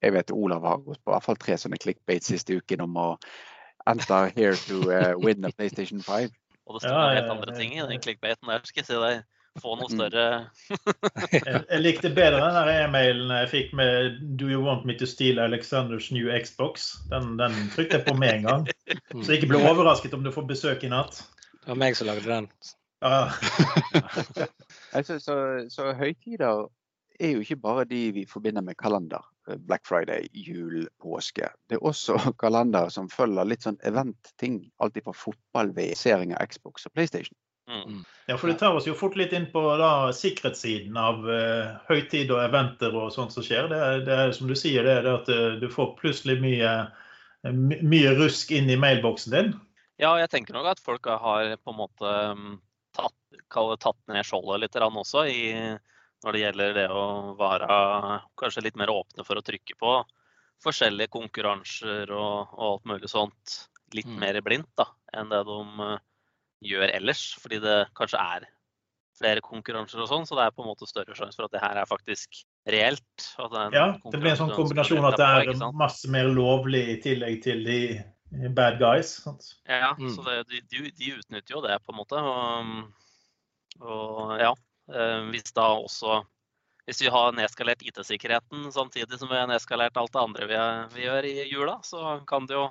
jeg 0.00 0.14
vet 0.14 0.30
Olav 0.32 0.64
har 0.64 0.84
gått 0.84 1.02
på 1.04 1.10
i 1.10 1.14
hvert 1.14 1.26
fall 1.26 1.40
tre 1.40 1.56
sånne 1.58 1.80
clickbait 1.80 2.24
siste 2.24 2.56
uken 2.56 2.86
om 2.86 2.96
å 2.96 3.08
enter 3.90 4.30
here 4.36 4.56
to 4.68 4.80
uh, 4.92 5.16
win 5.18 5.44
a 5.44 5.50
PlayStation 5.56 6.00
5. 6.04 6.30
Og 6.68 6.76
det 6.76 6.86
står 6.86 6.96
ja, 6.96 7.12
helt 7.18 7.32
andre 7.32 7.56
ting 7.56 7.74
i 7.74 7.84
den 7.88 8.02
clickbaiten 8.02 8.48
der, 8.48 8.62
skal 8.64 8.82
jeg 8.82 8.88
si 8.88 8.98
deg. 9.02 9.24
Få 9.58 9.74
noe 9.74 9.88
mm. 9.90 9.96
større 9.98 10.24
jeg, 11.34 11.42
jeg, 11.42 11.80
likte 11.82 12.12
bedre 12.14 12.38
den 12.54 12.68
e-mailen 12.70 13.32
jeg 13.34 13.48
fikk 13.50 13.72
med 13.74 14.20
'Do 14.38 14.46
you 14.46 14.60
want 14.62 14.86
me 14.86 14.94
to 14.94 15.08
steal 15.10 15.42
Alexanders 15.42 16.10
new 16.14 16.30
Xbox'? 16.30 16.92
Den, 17.10 17.34
den 17.40 17.56
trykte 17.74 17.98
jeg 17.98 18.06
på 18.06 18.14
med 18.14 18.34
en 18.36 18.46
gang. 18.46 18.68
Så 19.10 19.32
jeg 19.32 19.40
ikke 19.40 19.50
ble 19.54 19.64
overrasket 19.72 20.14
om 20.14 20.22
du 20.22 20.30
får 20.30 20.46
besøk 20.52 20.86
i 20.86 20.92
natt. 20.92 21.24
Det 21.58 21.72
var 21.72 21.80
meg 21.82 21.98
som 21.98 22.06
lagde 22.06 22.28
den. 22.28 22.46
Ah. 23.02 23.34
altså, 24.96 25.18
så, 25.18 25.36
så 25.72 25.92
høytider 25.98 26.68
er 27.20 27.34
jo 27.34 27.42
ikke 27.44 27.58
bare 27.60 27.84
de 27.84 28.00
vi 28.14 28.24
forbinder 28.28 28.62
med 28.64 28.78
kalender. 28.78 29.24
Eh, 29.48 29.56
Black 29.56 29.86
Friday, 29.88 30.28
jul, 30.32 30.88
påske. 31.02 31.48
Det 31.68 31.78
er 31.78 31.86
også 31.86 32.18
kalender 32.42 32.88
som 32.88 33.10
følger 33.12 33.48
litt 33.48 33.66
sånn 33.66 33.80
event-ting. 33.84 34.62
Alt 34.80 35.00
fra 35.04 35.16
fotball, 35.16 35.74
VSering 35.76 36.34
av 36.36 36.48
Xbox 36.52 36.86
og 36.88 36.94
PlayStation. 36.96 37.36
Mm. 37.70 37.82
mm. 37.86 38.00
Ja, 38.30 38.36
for 38.38 38.50
Det 38.50 38.58
tar 38.60 38.76
oss 38.78 38.86
jo 38.86 38.94
fort 38.98 39.16
litt 39.18 39.32
inn 39.34 39.48
på 39.50 39.62
da, 39.78 40.10
sikkerhetssiden 40.14 40.96
av 40.98 41.24
uh, 41.26 41.76
høytid 41.88 42.30
og 42.34 42.42
eventer 42.44 42.94
og 42.94 43.12
sånt 43.14 43.34
som 43.34 43.46
skjer. 43.46 43.70
Det, 43.70 43.80
det 44.06 44.16
er 44.16 44.34
som 44.36 44.50
du 44.50 44.56
sier, 44.58 44.86
det 44.86 44.96
er 44.98 45.06
det 45.06 45.16
at 45.16 45.30
uh, 45.34 45.58
du 45.62 45.66
får 45.72 45.94
plutselig 45.98 46.38
mye, 46.42 46.72
mye 47.50 48.14
rusk 48.18 48.52
inn 48.54 48.70
i 48.70 48.78
mailboksen 48.78 49.34
din. 49.34 49.54
Ja, 50.00 50.14
jeg 50.20 50.30
tenker 50.32 50.56
nok 50.56 50.70
at 50.70 50.82
folk 50.82 51.06
har 51.10 51.56
på 51.60 51.74
en 51.74 51.80
måte 51.80 52.16
um 52.34 52.50
tatt, 52.96 53.80
tatt 53.80 54.00
ned 54.08 54.26
skjoldet 54.26 54.64
litt 54.64 54.78
også 54.82 55.24
i, 55.28 55.42
når 56.24 56.32
det 56.32 56.44
gjelder 56.44 56.74
det 56.76 56.88
å 56.92 57.04
være 57.38 58.20
kanskje 58.40 58.66
litt 58.66 58.78
mer 58.80 58.92
åpne 58.92 59.24
for 59.26 59.40
å 59.40 59.44
trykke 59.44 59.76
på 59.78 59.96
forskjellige 60.60 61.12
konkurranser 61.14 62.10
og, 62.12 62.52
og 62.52 62.64
alt 62.66 62.88
mulig 62.90 63.10
sånt. 63.10 63.56
Litt 63.96 64.10
mm. 64.10 64.18
mer 64.20 64.40
blindt 64.44 64.70
da, 64.78 64.86
enn 65.16 65.32
det 65.32 65.40
de 65.48 65.58
uh, 65.80 65.96
gjør 66.64 66.92
ellers. 66.94 67.24
Fordi 67.42 67.60
det 67.62 67.76
kanskje 67.98 68.20
er 68.22 68.48
flere 69.20 69.42
konkurranser 69.44 70.00
og 70.00 70.08
sånn, 70.08 70.24
så 70.28 70.38
det 70.38 70.46
er 70.46 70.54
på 70.56 70.64
en 70.64 70.70
måte 70.70 70.88
større 70.88 71.16
sjanse 71.16 71.36
for 71.36 71.48
at 71.48 71.52
det 71.52 71.60
her 71.60 71.76
er 71.82 71.88
faktisk 71.88 72.40
reelt. 72.72 73.26
Det 73.36 73.60
er 73.66 73.76
ja, 73.76 73.88
det 74.06 74.20
blir 74.22 74.32
en 74.32 74.40
sånn 74.40 74.54
kombinasjon 74.56 75.10
at 75.10 75.18
det 75.20 75.28
er 75.28 75.76
masse 75.76 76.08
mer 76.12 76.30
lovlig 76.32 76.86
i 76.94 76.96
tillegg 77.04 77.42
til 77.44 77.60
de 77.66 77.80
bad 78.56 78.78
guys. 78.80 79.18
Sant? 79.26 79.52
Ja, 79.68 79.92
Mm. 79.98 80.14
så 80.14 80.22
det, 80.24 80.48
de, 80.48 80.60
de, 80.70 80.90
de 80.96 81.12
utnytter 81.18 81.54
jo 81.54 81.60
det, 81.66 81.76
på 81.84 81.92
en 81.92 81.98
måte. 82.00 82.16
Og, 82.16 82.84
og 83.84 84.36
ja, 84.40 84.52
eh, 84.94 85.24
hvis 85.32 85.52
da 85.56 85.72
også 85.78 86.22
Hvis 86.88 87.02
vi 87.04 87.10
har 87.12 87.34
nedskalert 87.36 87.82
IT-sikkerheten 87.86 88.72
samtidig 88.72 89.18
som 89.20 89.28
vi 89.30 89.36
har 89.36 89.46
nedskalert 89.46 89.96
alt 90.00 90.10
det 90.10 90.22
andre 90.22 90.46
vi, 90.48 90.56
vi 90.96 91.04
gjør 91.04 91.26
i 91.28 91.44
jula, 91.46 91.76
så 91.86 92.16
kan 92.26 92.48
det 92.48 92.56
jo 92.56 92.64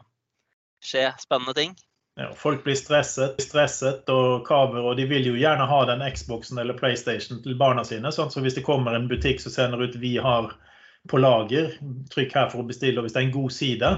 skje 0.83 1.05
spennende 1.21 1.53
ting. 1.55 1.75
Ja, 2.19 2.33
folk 2.35 2.63
blir 2.65 2.75
stresset, 2.75 3.37
stresset 3.39 4.09
og 4.11 4.41
kaver, 4.47 4.83
og 4.83 4.97
de 4.99 5.05
vil 5.07 5.29
jo 5.29 5.37
gjerne 5.39 5.63
ha 5.69 5.77
den 5.87 6.01
Xboxen 6.03 6.59
eller 6.59 6.75
PlayStation 6.75 7.39
til 7.45 7.55
barna 7.55 7.85
sine. 7.87 8.11
Sånn, 8.11 8.31
Så 8.33 8.43
hvis 8.43 8.57
det 8.57 8.65
kommer 8.67 8.97
en 8.97 9.07
butikk 9.07 9.39
som 9.39 9.53
sender 9.53 9.79
ut 9.79 9.95
'vi 9.95 10.17
har 10.17 10.51
på 11.07 11.17
lager', 11.17 11.77
trykk 12.11 12.35
her 12.35 12.49
for 12.49 12.59
å 12.59 12.67
bestille, 12.67 12.99
og 12.99 13.07
hvis 13.07 13.15
det 13.15 13.21
er 13.23 13.27
en 13.27 13.37
god 13.37 13.51
side, 13.55 13.91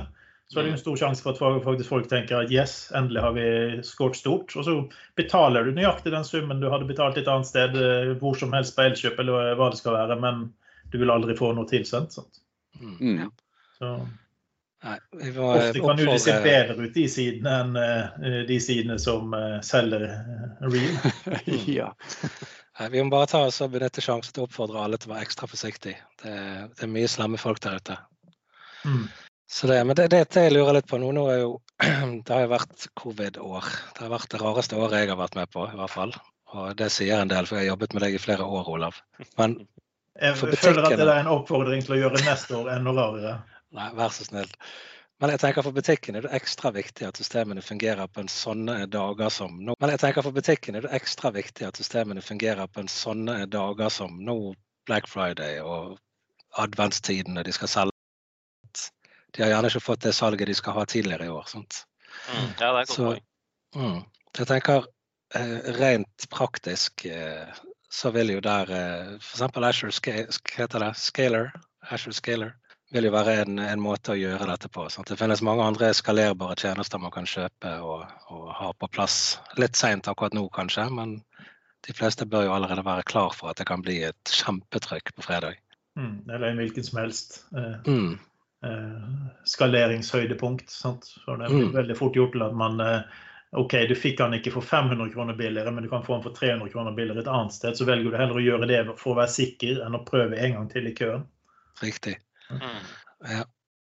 så 0.52 0.60
er 0.60 0.64
det 0.64 0.70
jo 0.70 0.78
en 0.78 0.84
stor 0.84 0.98
sjanse 1.02 1.24
for 1.24 1.58
at 1.58 1.64
faktisk 1.64 1.90
folk 1.90 2.08
tenker 2.12 2.44
at 2.44 2.52
'yes, 2.52 2.92
endelig 2.94 3.22
har 3.22 3.34
vi 3.34 3.82
skåret 3.82 4.22
stort'. 4.22 4.56
Og 4.56 4.66
så 4.66 4.90
betaler 5.16 5.64
du 5.64 5.72
nøyaktig 5.72 6.12
den 6.12 6.24
summen 6.24 6.60
du 6.62 6.70
hadde 6.70 6.86
betalt 6.86 7.18
et 7.18 7.28
annet 7.28 7.48
sted, 7.48 7.76
eh, 7.76 8.14
hvor 8.22 8.38
som 8.38 8.54
helst 8.54 8.76
på 8.76 8.84
Elkjøp 8.84 9.20
eller 9.20 9.56
hva 9.56 9.72
det 9.72 9.80
skal 9.80 9.98
være, 9.98 10.20
men 10.20 10.54
du 10.92 11.00
vil 11.00 11.10
aldri 11.10 11.34
få 11.34 11.56
noe 11.56 11.66
tilsendt. 11.66 12.14
Sant? 12.14 12.42
Mm. 12.82 12.98
Mm. 13.00 13.32
Så 13.80 14.08
Nei, 14.84 14.98
vi 15.12 15.30
eh, 15.30 15.42
ofte 15.46 15.80
kan 15.80 16.00
jo 16.00 16.08
det 16.10 16.20
se 16.24 16.36
bedre 16.42 16.76
ut, 16.80 16.94
de 16.96 17.04
sidene, 17.10 17.58
enn 17.62 17.76
eh, 17.78 18.40
de 18.50 18.58
sidene 18.64 18.98
som 19.02 19.34
eh, 19.38 19.60
selger 19.66 20.08
real. 20.66 20.96
ja. 21.80 21.92
Nei, 22.80 22.88
Vi 22.90 23.04
må 23.04 23.14
bare 23.14 23.30
ta 23.30 23.44
oss 23.46 23.62
og 23.62 23.76
benytte 23.76 24.02
sjansen 24.02 24.34
til 24.34 24.46
å 24.46 24.48
oppfordre 24.50 24.82
alle 24.82 24.98
til 24.98 25.12
å 25.12 25.14
være 25.14 25.28
ekstra 25.28 25.50
forsiktig. 25.52 25.94
Det, 26.24 26.34
det 26.74 26.88
er 26.88 26.96
mye 26.96 27.12
slemme 27.12 27.42
folk 27.42 27.62
der 27.62 27.78
ute. 27.78 28.00
Mm. 28.82 29.06
Så 29.52 29.68
det, 29.68 29.78
men 29.86 29.98
det, 30.00 30.08
det, 30.16 30.24
det 30.34 30.48
jeg 30.48 30.56
lurer 30.56 30.80
litt 30.80 30.90
på 30.90 30.98
nå, 30.98 31.12
nå 31.14 31.28
er 31.30 31.42
jo 31.44 31.54
Det 32.26 32.34
har 32.34 32.46
jo 32.46 32.52
vært 32.56 32.90
covid-år. 32.98 33.70
Det 33.98 34.06
har 34.06 34.14
vært 34.16 34.34
det 34.34 34.42
rareste 34.42 34.82
året 34.82 35.04
jeg 35.04 35.14
har 35.14 35.22
vært 35.22 35.38
med 35.38 35.54
på, 35.54 35.68
i 35.70 35.78
hvert 35.78 35.94
fall. 35.94 36.18
Og 36.56 36.74
det 36.80 36.90
sier 36.92 37.22
en 37.22 37.30
del, 37.30 37.46
for 37.46 37.60
jeg 37.60 37.68
har 37.68 37.76
jobbet 37.76 37.94
med 37.96 38.06
deg 38.08 38.18
i 38.18 38.22
flere 38.22 38.50
år, 38.50 38.70
Olav. 38.74 38.98
Men 39.38 39.60
Jeg 40.20 40.36
For 40.40 40.58
føler 40.60 40.90
at 40.90 40.98
det 41.00 41.06
er 41.08 41.22
en 41.22 41.30
oppfordring 41.32 41.86
til 41.86 41.96
å 41.96 42.00
gjøre 42.02 42.26
neste 42.26 42.58
år 42.58 42.74
enda 42.74 42.94
rarere. 42.98 43.36
Nei, 43.78 43.92
vær 43.98 44.12
så 44.14 44.28
snill. 44.28 44.50
Men 45.22 45.36
jeg 45.36 45.42
tenker 45.44 45.62
for 45.62 45.76
butikken 45.76 46.18
er 46.18 46.26
det 46.26 46.34
ekstra 46.34 46.72
viktig 46.74 47.06
at 47.06 47.20
systemene 47.20 47.62
fungerer 47.62 48.10
på 48.10 48.24
en 48.24 48.30
sånne 48.32 48.88
dager 48.90 49.30
som 49.30 49.60
nå. 49.62 49.76
Men 49.78 49.92
jeg 49.94 50.02
tenker 50.02 50.26
for 50.26 50.34
butikken 50.34 50.78
er 50.78 50.88
det 50.88 50.96
ekstra 50.98 51.30
viktig 51.36 51.68
at 51.68 51.78
systemene 51.78 52.24
fungerer 52.26 52.66
på 52.66 52.82
en 52.82 52.90
sånne 52.90 53.44
dager 53.54 53.94
som 53.94 54.16
nå, 54.26 54.38
Black 54.90 55.06
Friday 55.08 55.60
og 55.62 56.00
adventstidene 56.58 57.44
de 57.46 57.54
skal 57.54 57.70
selge. 57.70 57.98
De 59.32 59.44
har 59.44 59.54
gjerne 59.54 59.70
ikke 59.70 59.84
fått 59.86 60.08
det 60.08 60.16
salget 60.18 60.50
de 60.50 60.56
skal 60.58 60.76
ha 60.80 60.88
tidligere 60.90 61.30
i 61.30 61.36
år. 61.36 61.46
sant? 61.48 61.84
Mm. 62.32 62.48
Ja, 62.48 62.48
det 62.58 62.66
er 62.72 62.80
godt 62.80 62.96
Så-. 62.96 63.14
Mm. 63.78 64.02
Jeg 64.40 64.48
tenker 64.48 64.90
eh, 65.38 65.70
rent 65.78 66.26
praktisk 66.34 67.06
eh, 67.06 67.62
så 67.92 68.10
vil 68.16 68.34
jo 68.34 68.42
der 68.42 68.74
eh, 68.74 69.14
f.eks. 69.22 70.02
Det? 70.02 70.92
Scaler, 70.98 71.54
Azure 71.92 72.14
Scaler 72.18 72.52
vil 72.92 73.08
jo 73.08 73.12
være 73.14 73.34
en, 73.46 73.60
en 73.64 73.82
måte 73.84 74.12
å 74.14 74.20
gjøre 74.20 74.48
dette 74.50 74.70
på. 74.70 74.88
Sant? 74.92 75.08
Det 75.08 75.18
finnes 75.20 75.42
mange 75.46 75.64
andre 75.64 75.94
skalerbare 75.96 76.58
tjenester 76.60 77.00
man 77.00 77.14
kan 77.16 77.28
kjøpe 77.30 77.72
og, 77.88 78.04
og 78.34 78.50
ha 78.58 78.72
på 78.74 78.90
plass. 78.92 79.38
Litt 79.62 79.80
seint 79.80 80.10
akkurat 80.12 80.36
nå 80.36 80.48
kanskje, 80.54 80.90
men 80.92 81.22
de 81.88 81.96
fleste 81.98 82.28
bør 82.30 82.46
jo 82.50 82.56
allerede 82.58 82.84
være 82.86 83.08
klar 83.08 83.32
for 83.34 83.50
at 83.52 83.58
det 83.62 83.66
kan 83.72 83.82
bli 83.82 84.02
et 84.10 84.34
kjempetrykk 84.42 85.16
på 85.16 85.24
fredag. 85.26 85.56
Mm. 86.00 86.18
Eller 86.30 86.52
en 86.52 86.60
hvilken 86.62 86.84
som 86.88 87.00
helst 87.02 87.42
eh, 87.56 87.80
Mm. 87.88 88.20
eh, 88.68 89.26
skaleringshøydepunkt. 89.56 90.70
Sant? 90.70 91.08
For 91.26 91.38
det 91.38 91.50
blir 91.50 91.66
Mm. 91.70 91.76
veldig 91.76 91.98
fort 91.98 92.16
gjort 92.16 92.32
til 92.36 92.44
at 92.44 92.54
man 92.56 92.80
eh, 92.80 93.02
OK, 93.54 93.74
du 93.88 93.96
fikk 93.96 94.18
den 94.18 94.34
ikke 94.38 94.52
for 94.52 94.62
500 94.64 95.12
kroner 95.12 95.36
billigere, 95.36 95.72
men 95.72 95.84
du 95.84 95.90
kan 95.90 96.04
få 96.04 96.14
den 96.16 96.24
for 96.24 96.32
300 96.32 96.70
kroner 96.72 96.92
billigere 96.96 97.20
et 97.20 97.28
annet 97.28 97.52
sted. 97.54 97.76
Så 97.76 97.86
velger 97.86 98.12
du 98.12 98.18
heller 98.18 98.36
å 98.40 98.44
gjøre 98.46 98.68
det 98.68 98.86
for 98.98 99.14
å 99.14 99.18
være 99.18 99.34
sikker 99.34 99.82
enn 99.86 99.98
å 99.98 100.06
prøve 100.08 100.38
en 100.40 100.54
gang 100.54 100.70
til 100.72 100.88
i 100.88 100.94
køen. 100.96 101.26
Riktig. 101.82 102.16
Mm. 102.60 102.84
Ja. 103.30 103.44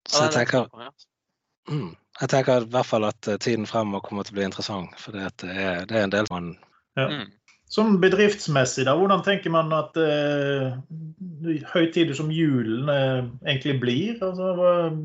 Så 0.07 0.25
jeg 0.25 0.31
er 0.31 0.35
tenker. 0.39 0.67
Mm. 1.69 1.95
Jeg 2.21 2.29
tenker 2.31 2.63
i 2.63 2.69
hvert 2.71 2.87
fall 2.87 3.07
at 3.07 3.27
eh, 3.27 3.39
tiden 3.41 3.65
fremover 3.67 4.05
kommer 4.05 4.23
til 4.23 4.35
å 4.35 4.39
bli 4.39 4.45
interessant. 4.47 4.93
For 5.01 5.15
det, 5.15 5.25
er, 5.43 5.85
det 5.89 5.97
er 5.97 6.05
en 6.05 6.13
del 6.13 6.29
man 6.31 6.53
Ja. 6.95 7.09
Mm. 7.11 7.33
Som 7.75 7.95
bedriftsmessig, 7.99 8.85
da, 8.85 8.93
hvordan 8.95 9.23
tenker 9.25 9.49
man 9.51 9.73
at 9.73 9.97
eh, 9.97 10.75
høytider 11.73 12.13
som 12.15 12.29
julen 12.31 12.91
eh, 12.93 13.25
egentlig 13.49 13.73
blir? 13.81 14.19
Altså, 14.23 14.51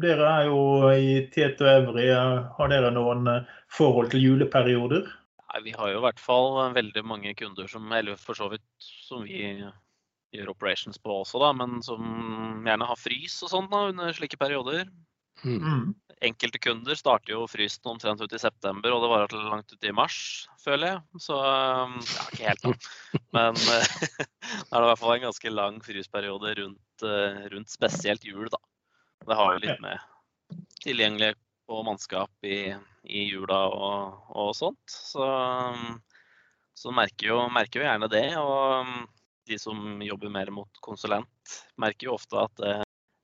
dere 0.03 0.29
er 0.29 0.51
jo 0.51 0.61
i 0.93 1.15
Tieto 1.33 1.65
Evry. 1.67 2.11
eh, 2.13 2.45
Har 2.59 2.71
dere 2.71 2.93
noen 2.95 3.27
eh, 3.33 3.49
forhold 3.73 4.13
til 4.13 4.23
juleperioder? 4.27 5.09
Nei, 5.51 5.63
vi 5.65 5.73
har 5.75 5.91
jo 5.91 5.99
i 5.99 6.05
hvert 6.05 6.21
fall 6.23 6.61
veldig 6.77 7.03
mange 7.09 7.33
kunder 7.35 7.67
som, 7.67 7.89
eller 7.97 8.21
for 8.21 8.39
så 8.39 8.51
vidt 8.53 8.63
som 9.09 9.25
vi 9.25 9.41
gjør 10.35 10.53
operations 10.53 11.01
på 11.03 11.21
også, 11.23 11.41
da, 11.43 11.51
men 11.57 11.81
som 11.85 12.05
gjerne 12.67 12.87
har 12.87 13.01
frys 13.01 13.41
og 13.47 13.53
sånn 13.53 13.73
under 13.73 14.15
slike 14.17 14.39
perioder. 14.41 14.87
mm. 15.45 15.59
Mm. 15.59 15.91
Enkelte 16.21 16.59
kunder 16.61 16.97
starter 16.99 17.33
jo 17.33 17.47
frysen 17.49 17.87
omtrent 17.89 18.21
ut 18.21 18.33
i 18.37 18.39
september, 18.39 18.93
og 18.93 19.01
det 19.01 19.09
varer 19.09 19.31
til 19.33 19.47
langt 19.49 19.73
ut 19.73 19.87
i 19.89 19.93
mars, 19.97 20.19
føler 20.61 20.91
jeg. 20.91 21.21
Så 21.25 21.39
um, 21.41 21.95
ja, 21.97 22.27
ikke 22.29 22.45
helt, 22.45 22.67
da. 22.67 22.73
Men 23.39 23.57
da 23.65 23.79
er 23.81 24.75
det 24.77 24.83
i 24.83 24.91
hvert 24.91 25.01
fall 25.01 25.15
en 25.15 25.25
ganske 25.25 25.53
lang 25.55 25.79
frysperiode 25.87 26.53
rundt, 26.59 27.07
eh, 27.09 27.41
rundt 27.55 27.73
spesielt 27.73 28.27
jul, 28.29 28.51
da. 28.53 28.61
Det 29.25 29.39
har 29.39 29.55
jo 29.55 29.63
litt 29.65 29.81
med 29.81 30.61
tilgjengelig 30.85 31.33
på 31.71 31.81
mannskap 31.87 32.31
i, 32.45 32.67
i 33.09 33.25
jula 33.31 33.63
og, 33.73 34.21
og 34.37 34.53
sånt. 34.59 34.93
Så, 34.93 35.25
um, 35.25 35.97
så 36.77 36.93
merker, 36.93 37.31
jo, 37.33 37.41
merker 37.55 37.81
jo 37.81 37.89
gjerne 37.89 38.11
det. 38.13 38.27
Og 38.43 38.85
um, 38.85 39.09
de 39.51 39.59
som 39.61 40.01
jobber 40.07 40.31
mer 40.33 40.51
mot 40.55 40.81
konsulent, 40.85 41.59
merker 41.81 42.09
jo 42.11 42.17
ofte 42.17 42.39
at 42.47 42.55
det, 42.63 42.75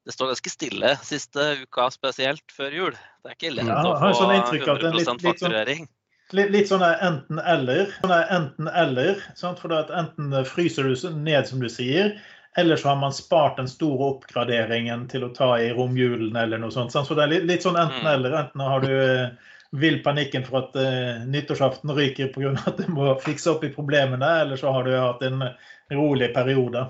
det 0.07 0.15
står 0.15 0.33
ganske 0.35 0.53
stille 0.53 0.93
siste 1.07 1.47
uka, 1.65 1.89
spesielt 1.95 2.45
før 2.55 2.75
jul. 2.81 2.97
Det 3.25 3.33
er 3.33 3.39
ikke 3.39 3.55
lett 3.57 3.71
Ja, 3.71 3.81
å 3.83 3.97
få 4.03 4.13
sånn 4.21 4.35
inntrykk 4.37 4.69
av 4.69 4.77
at 4.77 4.85
det 4.85 4.91
er 4.91 4.97
100 4.97 4.99
litt- 4.99 4.99
litt 4.99 5.09
sånn- 5.11 5.25
fakturering. 5.31 5.89
Litt, 6.35 6.49
litt 6.51 6.67
sånn 6.71 6.83
enten-eller. 6.83 7.93
Sånn 8.03 8.15
enten-eller. 8.37 9.21
sant? 9.39 9.61
For 9.63 9.71
det 9.71 9.85
at 9.85 9.91
enten 9.95 10.33
fryser 10.49 10.83
du 10.91 11.11
ned, 11.15 11.47
som 11.47 11.61
du 11.63 11.69
sier, 11.71 12.17
eller 12.59 12.77
så 12.81 12.89
har 12.89 12.97
man 12.97 13.13
spart 13.15 13.59
den 13.61 13.69
store 13.69 14.09
oppgraderingen 14.17 15.05
til 15.13 15.23
å 15.27 15.35
ta 15.37 15.53
i 15.61 15.69
romjulen 15.77 16.35
eller 16.41 16.59
noe 16.59 16.73
sånt. 16.75 16.91
Så 16.91 17.15
det 17.15 17.27
er 17.29 17.45
litt, 17.47 17.63
sånn 17.63 17.77
enten-eller. 17.79 18.33
Enten 18.41 18.61
har 18.65 18.81
du 18.81 18.91
eh, 18.91 19.31
vill 19.73 20.03
panikken 20.05 20.45
for 20.47 20.63
at 20.65 20.77
uh, 20.79 21.27
nyttårsaften 21.27 21.93
ryker 21.97 22.33
pga. 22.35 22.55
at 22.67 22.79
du 22.79 22.91
må 22.93 23.13
fikse 23.25 23.51
opp 23.55 23.65
i 23.67 23.73
problemene, 23.75 24.33
eller 24.43 24.61
så 24.61 24.73
har 24.75 24.87
du 24.87 24.95
hatt 24.97 25.25
en 25.27 25.45
rolig 25.93 26.33
periode. 26.35 26.87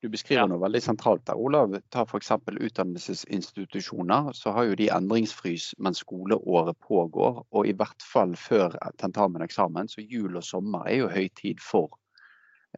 Du 0.00 0.08
beskriver 0.08 0.46
noe 0.48 0.62
veldig 0.62 0.80
sentralt 0.80 1.26
der, 1.28 1.36
Olav. 1.36 1.74
Ta 1.92 2.06
f.eks. 2.06 2.30
utdannelsesinstitusjoner. 2.48 4.32
Så 4.32 4.52
har 4.56 4.70
jo 4.70 4.78
de 4.78 4.88
endringsfrys 4.94 5.74
mens 5.76 6.00
skoleåret 6.00 6.78
pågår. 6.80 7.42
Og 7.52 7.68
i 7.68 7.74
hvert 7.76 8.06
fall 8.12 8.32
før 8.40 8.78
tentamen 9.00 9.44
eksamen. 9.44 9.92
Så 9.92 10.00
jul 10.00 10.38
og 10.40 10.46
sommer 10.46 10.88
er 10.88 11.02
jo 11.02 11.10
høytid 11.12 11.60
for 11.60 11.98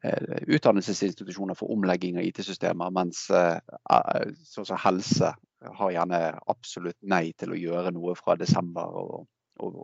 eh, 0.02 0.42
utdannelsesinstitusjoner 0.50 1.54
for 1.58 1.70
omlegging 1.70 2.18
av 2.18 2.26
IT-systemer. 2.26 2.90
Mens 2.90 3.28
eh, 3.30 3.62
eh, 3.94 4.34
sånn 4.42 4.66
som 4.72 4.82
helse 4.82 5.30
har 5.78 5.92
gjerne 5.94 6.20
absolutt 6.50 6.98
nei 7.02 7.32
til 7.38 7.52
å 7.52 7.58
gjøre 7.58 7.92
noe 7.94 8.14
fra 8.18 8.36
desember 8.40 8.96
og, 9.02 9.26
og, 9.62 9.76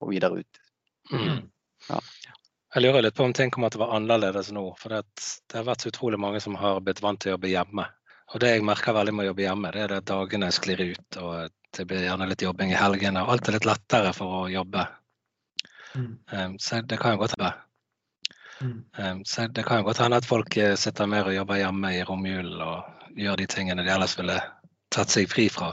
og, 0.00 0.08
videre 0.10 0.42
ut. 0.42 0.62
Mm. 1.12 1.44
Ja. 1.88 2.00
Jeg 2.74 2.82
lurer 2.82 3.04
litt 3.04 3.14
på 3.14 3.26
om 3.26 3.34
ting 3.36 3.52
kommer 3.54 3.70
til 3.70 3.78
å 3.78 3.84
være 3.84 4.00
annerledes 4.00 4.50
nå. 4.54 4.64
For 4.80 4.90
det, 4.90 5.04
det 5.50 5.60
har 5.60 5.68
vært 5.68 5.84
så 5.84 5.92
utrolig 5.92 6.18
mange 6.18 6.40
som 6.42 6.56
har 6.58 6.80
blitt 6.82 7.02
vant 7.04 7.20
til 7.22 7.30
å 7.30 7.36
jobbe 7.36 7.52
hjemme. 7.52 7.86
Og 8.32 8.40
det 8.42 8.50
jeg 8.50 8.64
merker 8.66 8.96
veldig 8.96 9.14
med 9.14 9.26
å 9.26 9.28
jobbe 9.28 9.44
hjemme, 9.44 9.70
det 9.74 9.84
er 9.84 9.94
at 9.98 10.08
dagene 10.10 10.48
sklir 10.54 10.82
ut. 10.90 11.18
Og 11.20 11.52
det 11.76 11.86
blir 11.86 12.06
gjerne 12.06 12.26
litt 12.30 12.42
jobbing 12.42 12.72
i 12.72 12.78
helgene. 12.78 13.22
Og 13.22 13.34
alt 13.34 13.50
er 13.50 13.58
litt 13.58 13.68
lettere 13.68 14.10
for 14.16 14.40
å 14.40 14.48
jobbe. 14.50 14.88
Mm. 15.94 16.10
Um, 16.32 16.58
så 16.58 16.80
det 16.82 16.98
kan 16.98 17.14
jo 17.14 17.22
godt 17.22 17.36
hende. 17.36 17.52
Mm. 18.58 18.76
Um, 18.98 19.22
så 19.28 19.46
det 19.46 19.66
kan 19.68 19.78
jo 19.78 19.88
godt 19.90 20.02
hende 20.02 20.18
at 20.18 20.26
folk 20.26 20.56
eh, 20.58 20.74
sitter 20.78 21.06
mer 21.10 21.30
og 21.30 21.36
jobber 21.36 21.60
hjemme 21.60 21.94
i 21.94 22.02
romjulen 22.06 22.62
og 22.64 23.18
gjør 23.18 23.38
de 23.38 23.46
tingene 23.50 23.86
de 23.86 23.92
ellers 23.94 24.16
ville 24.18 24.40
tatt 24.94 25.14
seg 25.14 25.30
fri 25.30 25.48
fra. 25.52 25.72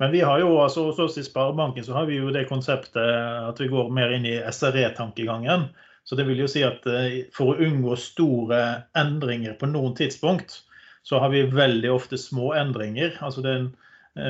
Men 0.00 0.14
vi 0.14 0.22
har 0.24 0.40
jo 0.40 0.54
altså 0.62 0.86
hos 0.88 0.98
oss 1.02 1.18
i 1.20 1.26
Sparebanken 1.26 1.84
så 1.84 1.92
har 1.98 2.06
vi 2.08 2.16
jo 2.16 2.32
det 2.32 2.46
konseptet 2.48 2.96
at 3.04 3.60
vi 3.60 3.68
går 3.68 3.90
mer 3.92 4.14
inn 4.16 4.24
i 4.24 4.38
SRE-tankegangen. 4.48 5.68
Så 6.08 6.16
det 6.16 6.24
vil 6.24 6.40
jo 6.40 6.48
si 6.48 6.62
at 6.64 6.86
eh, 6.88 7.26
for 7.36 7.52
å 7.52 7.66
unngå 7.66 7.96
store 8.00 8.60
endringer 8.98 9.58
på 9.60 9.68
noen 9.68 9.92
tidspunkt, 9.98 10.62
så 11.04 11.20
har 11.20 11.32
vi 11.34 11.44
veldig 11.52 11.92
ofte 11.92 12.18
små 12.18 12.54
endringer. 12.56 13.12
Altså 13.20 13.44
det 13.44 13.52
er 13.52 13.60
en, 13.60 13.68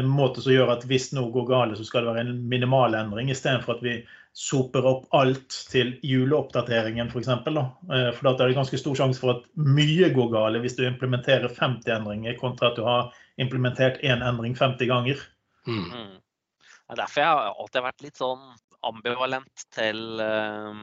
en 0.00 0.10
måte 0.10 0.42
som 0.42 0.52
gjør 0.52 0.74
at 0.74 0.86
hvis 0.90 1.12
noe 1.14 1.30
går 1.34 1.46
galt, 1.48 1.78
så 1.78 1.86
skal 1.86 2.04
det 2.04 2.16
være 2.16 2.26
en 2.26 2.42
minimal 2.50 2.98
endring, 2.98 3.30
istedenfor 3.30 3.78
at 3.78 3.86
vi 3.86 3.94
soper 4.36 4.86
opp 4.86 5.08
alt 5.16 5.54
til 5.70 5.96
juleoppdateringen 6.06 7.10
f.eks. 7.10 7.30
For, 7.46 7.62
eh, 7.94 8.10
for 8.18 8.28
da 8.28 8.34
er 8.34 8.50
det 8.50 8.58
ganske 8.58 8.82
stor 8.82 8.98
sjanse 8.98 9.22
for 9.22 9.38
at 9.38 9.48
mye 9.54 10.10
går 10.14 10.30
galt 10.34 10.60
hvis 10.66 10.78
du 10.78 10.84
implementerer 10.86 11.50
50 11.50 11.94
endringer, 11.96 12.38
kontra 12.42 12.70
at 12.70 12.78
du 12.78 12.84
har 12.86 13.10
implementert 13.40 14.00
én 14.04 14.22
endring 14.26 14.54
50 14.58 14.86
ganger. 14.90 15.20
Mm. 15.66 15.86
Mm. 15.90 16.16
Det 16.60 16.96
er 16.96 17.00
derfor 17.04 17.22
jeg 17.22 17.30
har 17.30 17.54
alltid 17.54 17.84
vært 17.86 18.02
litt 18.04 18.18
sånn 18.20 18.42
ambivalent 18.88 19.64
til, 19.76 19.98
eh, 20.24 20.80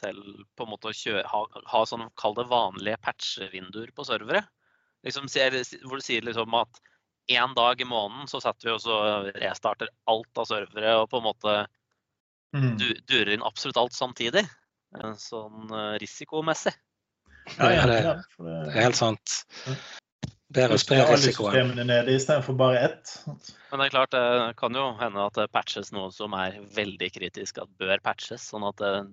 til 0.00 0.20
på 0.56 0.64
en 0.64 0.72
måte 0.72 0.88
å 0.90 0.96
kjøre, 0.96 1.26
ha, 1.28 1.42
ha 1.74 1.84
sånn, 1.88 2.08
kall 2.16 2.34
det 2.38 2.46
vanlige 2.50 3.00
patchevinduer 3.04 3.92
på 3.94 4.06
servere. 4.08 4.42
Liksom, 5.04 5.28
hvor 5.84 6.00
du 6.00 6.04
sier 6.04 6.24
liksom 6.24 6.54
at 6.56 6.80
én 7.28 7.54
dag 7.56 7.80
i 7.80 7.84
måneden 7.88 8.28
så 8.28 8.40
setter 8.40 8.70
vi 8.70 8.74
oss 8.74 8.86
og 8.88 9.30
restarter 9.40 9.88
alt 10.08 10.40
av 10.40 10.48
servere 10.48 10.96
og 11.00 11.10
på 11.12 11.20
en 11.20 11.28
måte 11.30 11.56
Mm. 12.54 12.76
du, 12.78 12.94
durer 13.10 13.32
inn 13.34 13.42
absolutt 13.42 13.76
alt 13.76 13.92
samtidig. 13.92 14.44
Eh, 14.94 15.14
Sånn 15.18 15.64
eh, 15.74 15.98
risikomessig. 15.98 16.70
Ja, 17.58 17.70
Ja, 17.72 17.86
det- 17.86 18.02
ja, 18.04 18.14
det- 18.14 18.24
Det 18.38 18.76
er 18.76 18.82
helt 18.82 18.96
sant. 18.96 19.44
Bedre 20.54 20.78
å 20.78 20.80
spre 20.80 21.00
alle 21.02 21.18
risikoen. 21.18 21.52
systemene 21.52 21.86
nede 21.88 22.14
istedenfor 22.14 22.56
bare 22.58 22.80
ett. 22.86 23.12
Men 23.26 23.80
det 23.80 23.88
er 23.88 23.94
klart, 23.96 24.14
det 24.14 24.54
kan 24.60 24.76
jo 24.78 24.86
hende 25.00 25.26
at 25.26 25.38
det 25.40 25.50
patches 25.54 25.92
noe 25.94 26.12
som 26.14 26.36
er 26.38 26.60
veldig 26.76 27.10
kritisk 27.16 27.58
at 27.62 27.70
bør 27.80 27.98
patches, 28.04 28.46
sånn 28.52 28.66
at 28.68 28.82
eh, 28.86 29.04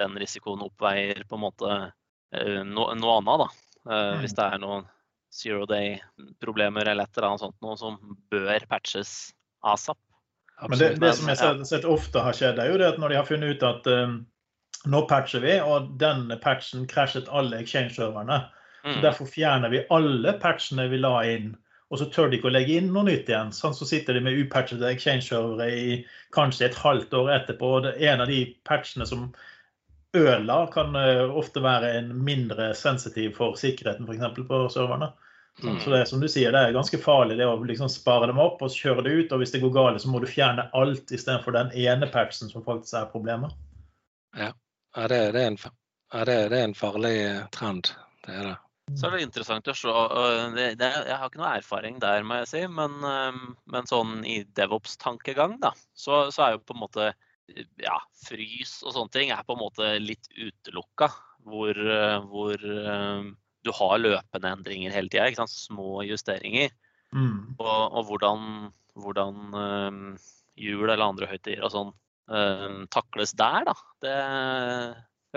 den 0.00 0.20
risikoen 0.20 0.64
oppveier 0.64 1.24
på 1.28 1.36
en 1.36 1.44
måte 1.44 1.78
noe, 2.32 2.94
noe 2.94 3.18
annet, 3.18 3.44
da. 3.44 3.48
Eh, 3.88 4.14
Mm. 4.18 4.20
Hvis 4.20 4.34
det 4.36 4.44
er 4.44 4.58
noen 4.60 4.82
zero 5.32 5.66
day-problemer 5.68 6.88
eller 6.88 7.04
et 7.04 7.16
eller 7.16 7.28
annet 7.28 7.40
sånt 7.40 7.56
noe 7.64 7.76
som 7.80 7.96
bør 8.32 8.64
patches 8.68 9.32
asap. 9.64 9.98
Men 10.68 10.78
det, 10.80 10.88
det 11.00 11.12
som 11.14 11.28
jeg 11.30 11.38
har 11.38 11.62
sett 11.68 11.86
ofte 11.86 12.20
har 12.20 12.34
skjedd, 12.36 12.58
er 12.58 12.72
jo 12.72 12.78
det 12.80 12.88
at 12.88 12.98
når 12.98 13.12
de 13.12 13.18
har 13.20 13.28
funnet 13.28 13.56
ut 13.56 13.64
at 13.64 13.86
um, 13.86 14.16
nå 14.90 15.02
patcher 15.10 15.44
vi, 15.44 15.54
og 15.60 15.92
den 16.00 16.32
patchen 16.42 16.86
krasjet 16.90 17.28
alle 17.30 17.60
exchange-serverne. 17.62 18.40
Så 18.82 18.94
Mm. 18.94 19.02
Derfor 19.02 19.26
fjerner 19.26 19.68
vi 19.68 19.86
alle 19.90 20.32
patchene 20.42 20.88
vi 20.88 20.98
la 20.98 21.16
inn. 21.26 21.56
Og 21.90 21.98
så 21.98 22.06
tør 22.12 22.28
de 22.28 22.36
ikke 22.36 22.50
å 22.50 22.52
legge 22.52 22.76
inn 22.76 22.90
noe 22.92 23.06
nytt 23.08 23.30
igjen. 23.30 23.52
Sånn 23.52 23.74
så 23.74 23.86
sitter 23.88 24.14
de 24.14 24.20
med 24.20 24.36
upatchede 24.36 24.90
exchange-servere 24.92 25.68
i 25.72 25.94
kanskje 26.36 26.66
et 26.68 26.76
halvt 26.76 27.14
år 27.16 27.30
etterpå. 27.38 27.70
og 27.78 27.86
En 27.96 28.20
av 28.20 28.28
de 28.28 28.42
patchene 28.68 29.06
som 29.08 29.30
ødela, 30.16 30.66
kan 30.72 30.96
eh, 30.96 31.24
ofte 31.36 31.60
være 31.64 31.92
en 31.98 32.12
mindre 32.24 32.74
sensitiv 32.74 33.34
for 33.36 33.56
sikkerheten 33.56 34.08
f.eks. 34.08 34.46
på 34.48 34.60
serverne. 34.72 35.12
Mm. 35.62 35.80
Så 35.80 35.90
det 35.90 36.00
er 36.00 36.04
som 36.04 36.20
du 36.20 36.28
sier, 36.30 36.52
det 36.54 36.60
er 36.60 36.76
ganske 36.76 37.00
farlig 37.02 37.38
det 37.40 37.48
å 37.48 37.56
liksom 37.66 37.90
spare 37.90 38.28
dem 38.30 38.38
opp 38.38 38.62
og 38.62 38.70
kjøre 38.74 39.02
det 39.06 39.16
ut. 39.16 39.32
Og 39.32 39.42
hvis 39.42 39.56
det 39.56 39.62
går 39.64 39.74
galt, 39.74 40.02
så 40.02 40.12
må 40.12 40.20
du 40.22 40.28
fjerne 40.30 40.68
alt 40.76 41.10
istedenfor 41.10 41.56
den 41.56 41.72
ene 41.74 42.06
patchen 42.12 42.52
som 42.52 42.64
faktisk 42.66 43.00
er 43.00 43.10
problemet. 43.10 43.56
Ja, 44.36 44.52
det, 45.08 45.24
det, 45.34 45.42
er 45.42 45.50
en, 45.54 45.60
ja, 45.64 46.24
det, 46.28 46.38
det 46.52 46.60
er 46.60 46.68
en 46.68 46.78
farlig 46.78 47.16
eh, 47.24 47.44
trend. 47.54 47.92
Det 48.26 48.36
er 48.36 48.50
det. 48.52 48.56
Så 48.96 49.08
er 49.08 49.16
det 49.16 49.24
interessant 49.26 49.68
å 49.68 49.74
se. 49.76 49.92
jeg 49.92 51.16
har 51.18 51.26
ikke 51.28 51.40
noe 51.40 51.56
erfaring 51.58 51.98
der, 52.02 52.24
må 52.26 52.40
jeg 52.40 52.50
si. 52.50 52.62
Men, 52.72 52.94
eh, 53.04 53.40
men 53.72 53.88
sånn 53.90 54.22
i 54.28 54.40
DevOps-tankegang, 54.56 55.58
da, 55.62 55.72
så, 55.92 56.28
så 56.34 56.44
er 56.44 56.56
jo 56.56 56.64
på 56.64 56.76
en 56.76 56.84
måte 56.84 57.10
ja, 57.80 57.96
frys 58.26 58.82
og 58.84 58.92
sånne 58.92 59.14
ting 59.14 59.30
er 59.32 59.44
på 59.46 59.56
en 59.56 59.62
måte 59.62 59.94
litt 60.02 60.30
utelukka. 60.36 61.10
Hvor, 61.48 61.78
hvor 62.28 62.60
eh, 62.60 63.28
du 63.64 63.70
har 63.72 64.00
løpende 64.02 64.50
endringer 64.56 64.92
hele 64.92 65.12
tida. 65.12 65.46
Små 65.48 66.02
justeringer. 66.04 66.74
Mm. 67.16 67.56
Og, 67.56 67.84
og 67.96 68.10
hvordan, 68.10 68.68
hvordan 69.00 69.60
eh, 69.62 70.28
jul 70.68 70.88
eller 70.88 71.06
andre 71.06 71.30
høytider 71.30 71.64
og 71.66 71.74
sånn 71.74 71.96
takles 72.92 73.30
der, 73.32 73.64
da. 73.64 73.72
Det 74.04 74.16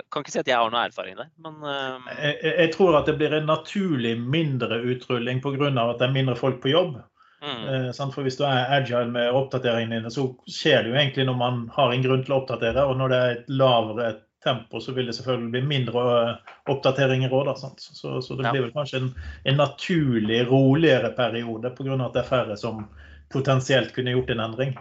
kan 0.09 0.23
ikke 0.23 0.31
si 0.33 0.39
at 0.41 0.47
jeg 0.49 0.57
har 0.57 0.71
noe 0.73 0.83
erfaring 0.87 1.15
der, 1.19 1.29
men 1.43 1.59
uh... 1.63 2.09
Jeg, 2.17 2.37
jeg- 2.43 2.73
tror 2.75 2.97
at 2.99 3.05
det 3.09 3.17
blir 3.19 3.33
en 3.37 3.45
naturlig 3.49 4.15
mindre 4.19 4.81
utrulling 4.81 5.41
pga. 5.43 5.69
at 5.69 5.99
det 5.99 6.07
er 6.07 6.13
mindre 6.15 6.35
folk 6.35 6.61
på 6.61 6.71
jobb. 6.73 6.97
mm, 7.41 7.67
Eh. 7.69 7.91
For 8.13 8.21
Hvis 8.21 8.37
du 8.37 8.43
er 8.45 8.69
agile 8.69 9.11
med 9.11 9.31
oppdateringene 9.31 9.99
dine, 9.99 10.11
så 10.11 10.27
skjer 10.47 10.83
det 10.83 10.89
jo 10.91 10.95
egentlig 10.97 11.25
når 11.25 11.37
man 11.37 11.69
har 11.73 11.91
en 11.93 12.03
grunn 12.03 12.23
til 12.23 12.33
å 12.33 12.41
oppdatere. 12.43 12.85
Og 12.85 12.97
når 12.97 13.09
det 13.09 13.17
er 13.17 13.31
et 13.31 13.49
lavere 13.49 14.11
tempo, 14.43 14.79
så 14.79 14.91
vil 14.93 15.05
det 15.05 15.15
selvfølgelig 15.15 15.51
bli 15.51 15.61
mindre 15.61 16.05
eh, 16.29 16.53
oppdateringer 16.73 17.33
òg. 17.33 17.51
Så, 17.57 18.21
så 18.21 18.37
det 18.37 18.51
blir 18.51 18.61
vel 18.67 18.73
kanskje 18.73 19.01
en, 19.03 19.11
en 19.45 19.57
naturlig 19.57 20.47
roligere 20.49 21.11
periode 21.17 21.69
pga. 21.77 21.97
at 22.05 22.13
det 22.13 22.23
er 22.23 22.29
færre 22.29 22.57
som 22.57 22.87
potensielt 23.31 23.93
kunne 23.93 24.11
gjort 24.11 24.29
en 24.29 24.39
endring. 24.39 24.77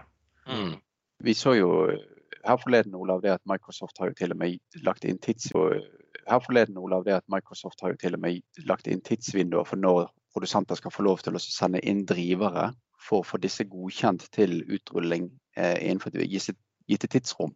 mm. 0.48 0.72
Vi 1.20 1.34
så 1.34 1.52
jo 1.54 1.68
her 2.46 2.56
forleden, 2.56 2.94
Olav, 2.94 3.22
det 3.22 3.34
at 3.34 3.46
Microsoft 3.46 3.98
har 3.98 4.10
jo 4.10 4.16
til 4.18 4.32
og 4.32 4.38
med 4.40 4.82
lagt 4.86 5.04
inn 5.04 5.18
tids... 5.18 5.50
Her 6.30 6.40
forleden, 6.44 6.78
Olav, 6.78 7.04
det 7.04 7.16
at 7.16 7.28
Microsoft 7.32 7.80
har 7.82 7.92
jo 7.92 8.00
til 8.00 8.14
og 8.14 8.20
med 8.22 8.40
lagt 8.68 8.86
inn 8.86 9.00
tidsvinduer 9.04 9.64
for 9.66 9.80
når 9.80 10.10
produsenter 10.32 10.78
skal 10.78 10.92
få 10.94 11.02
lov 11.02 11.22
til 11.24 11.34
å 11.36 11.42
sende 11.42 11.80
inn 11.80 12.04
drivere 12.06 12.70
for 13.00 13.22
å 13.22 13.26
få 13.26 13.40
disse 13.42 13.64
godkjent 13.66 14.28
til 14.34 14.60
utrulling 14.70 15.30
eh, 15.56 15.78
innenfor 15.80 16.14
et 16.14 16.28
gitt- 16.30 17.08
tidsrom. 17.10 17.54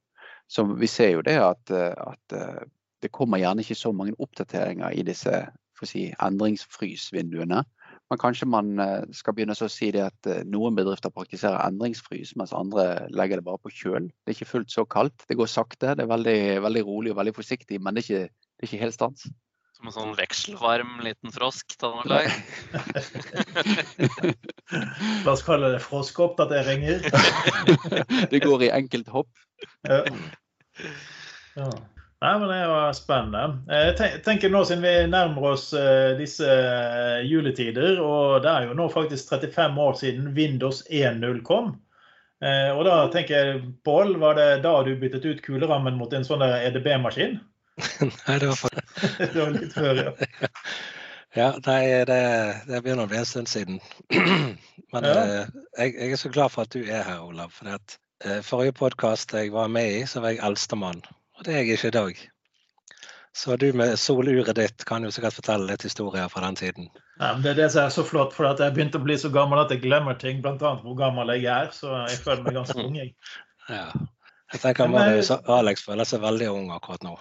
Så 0.49 0.65
vi 0.65 0.89
ser 0.91 1.15
jo 1.15 1.23
det 1.23 1.37
at, 1.41 1.71
eh, 1.71 1.93
at 1.93 2.37
eh, 2.37 2.65
det 3.03 3.13
kommer 3.13 3.39
gjerne 3.39 3.63
ikke 3.63 3.79
så 3.79 3.93
mange 3.93 4.17
oppdateringer 4.19 4.97
i 4.97 5.05
disse 5.07 5.45
si, 5.85 6.09
endringsfrysvinduene. 6.23 7.63
Men 8.13 8.21
kanskje 8.21 8.47
man 8.51 8.79
eh, 8.83 9.05
skal 9.17 9.35
begynne 9.37 9.57
å 9.57 9.69
si 9.73 9.89
det 9.95 10.03
at 10.05 10.29
eh, 10.29 10.43
noen 10.49 10.77
bedrifter 10.77 11.13
praktiserer 11.15 11.63
endringsfrys, 11.65 12.35
mens 12.39 12.53
andre 12.57 13.09
legger 13.15 13.41
det 13.41 13.47
bare 13.47 13.63
på 13.63 13.73
kjøl. 13.73 14.11
Det 14.11 14.31
er 14.31 14.37
ikke 14.37 14.53
fullt 14.53 14.75
så 14.75 14.85
kaldt. 14.85 15.25
Det 15.29 15.39
går 15.39 15.49
sakte, 15.51 15.95
det 15.97 16.05
er 16.05 16.11
veldig, 16.13 16.39
veldig 16.67 16.85
rolig 16.85 17.15
og 17.15 17.19
veldig 17.23 17.35
forsiktig, 17.39 17.81
men 17.81 17.97
det 17.97 18.05
er 18.05 18.09
ikke, 18.09 18.29
det 18.29 18.63
er 18.63 18.69
ikke 18.71 18.85
helt 18.85 18.99
stans. 18.99 19.21
Som 19.75 19.89
en 19.91 19.97
sånn 19.97 20.13
vekselvarm 20.19 20.93
liten 21.03 21.33
frosk. 21.35 21.75
La 25.25 25.33
oss 25.33 25.43
kalle 25.47 25.73
det 25.75 25.83
froskeoppdateringer. 25.83 26.99
Det 28.33 28.41
går 28.45 28.69
i 28.69 28.71
enkelt 28.77 29.09
hopp. 29.17 29.33
Ja. 29.89 30.05
Ja. 31.55 31.71
Nei, 32.25 32.33
men 32.41 32.49
Det 32.49 32.59
var 32.71 32.93
spennende. 32.97 33.41
Eh, 33.69 33.91
Jeg 34.01 34.23
tenker 34.25 34.49
nå 34.53 34.63
Siden 34.65 34.83
vi 34.85 34.93
nærmer 35.13 35.51
oss 35.53 35.67
eh, 35.77 36.15
disse 36.17 36.47
eh, 36.49 37.19
juletider, 37.29 37.99
og 38.01 38.43
det 38.45 38.49
er 38.53 38.69
jo 38.71 38.77
nå 38.79 38.87
faktisk 38.93 39.29
35 39.35 39.81
år 39.87 39.99
siden 40.01 40.31
Windows 40.37 40.83
1.0 40.89 41.43
kom. 41.45 41.75
Eh, 42.45 42.71
Og 42.73 42.85
da 42.89 42.97
tenker 43.13 43.35
jeg, 43.37 43.63
Pål, 43.85 44.17
var 44.23 44.39
det 44.41 44.49
da 44.65 44.73
du 44.87 44.95
byttet 45.01 45.25
ut 45.29 45.43
kulerammen 45.45 45.99
mot 46.01 46.13
en 46.17 46.25
sånn 46.25 46.41
der 46.45 46.65
EDB-maskin? 46.71 47.37
Nei, 48.29 48.39
det 48.41 48.49
var 48.49 48.57
for... 48.57 48.71
Det 49.21 49.35
var 49.37 49.53
litt 49.59 49.73
før, 49.77 50.01
ja. 50.07 50.15
Ja, 51.35 51.49
nei, 51.67 51.81
det, 52.07 52.17
det 52.69 52.79
begynner 52.85 53.09
å 53.09 53.11
bli 53.11 53.19
en 53.19 53.27
stund 53.27 53.49
siden. 53.51 53.81
Men 54.95 55.07
Ja. 55.09 55.15
eh, 55.43 55.49
jeg, 55.81 55.97
jeg 55.99 56.13
er 56.15 56.21
så 56.21 56.31
glad 56.31 56.53
for 56.55 56.63
at 56.63 56.71
du 56.77 56.85
er 56.87 57.03
her, 57.03 57.25
Olav. 57.27 57.51
For 57.57 57.73
at, 57.75 57.97
eh, 58.23 58.39
forrige 58.47 58.77
podkast 58.79 59.35
jeg 59.35 59.51
var 59.51 59.67
med 59.75 59.91
i, 59.97 60.05
så 60.07 60.23
var 60.23 60.31
jeg 60.37 60.45
eldstemann. 60.47 61.03
Og 61.45 61.51
det 61.51 61.57
er 61.59 61.67
jeg 61.69 61.77
ikke 61.77 61.89
i 61.91 61.93
dag. 61.93 62.21
Så 63.37 63.57
du 63.61 63.67
med 63.77 63.99
soluret 64.01 64.57
ditt 64.57 64.85
kan 64.89 65.05
jo 65.05 65.11
sikkert 65.13 65.35
fortelle 65.37 65.67
litt 65.69 65.83
historier 65.85 66.31
fra 66.33 66.41
den 66.47 66.57
tiden. 66.57 66.87
Ja, 67.19 67.35
men 67.35 67.43
det 67.45 67.51
er 67.51 67.59
det 67.59 67.67
som 67.75 67.83
er 67.85 67.93
så 67.93 68.05
flott, 68.09 68.33
for 68.33 68.49
at 68.49 68.63
jeg 68.65 68.73
begynte 68.73 68.97
å 68.97 69.05
bli 69.05 69.19
så 69.21 69.29
gammel 69.29 69.61
at 69.61 69.75
jeg 69.75 69.83
glemmer 69.83 70.17
ting. 70.17 70.41
Bl.a. 70.41 70.57
hvor 70.57 70.97
gammel 70.97 71.35
jeg 71.35 71.45
er. 71.53 71.69
Så 71.77 71.91
jeg 72.09 72.17
føler 72.25 72.47
meg 72.47 72.57
ganske 72.57 72.79
ung. 72.81 72.97
jeg. 72.97 73.13
Ja. 73.75 73.91
Jeg 74.53 74.61
tenker 74.61 74.89
Marius 74.93 75.31
eh, 75.33 75.45
og 75.45 75.53
Alex 75.59 75.85
føler 75.85 76.09
seg 76.09 76.21
veldig 76.25 76.51
ung 76.53 76.67
akkurat 76.73 77.05
nå. 77.05 77.15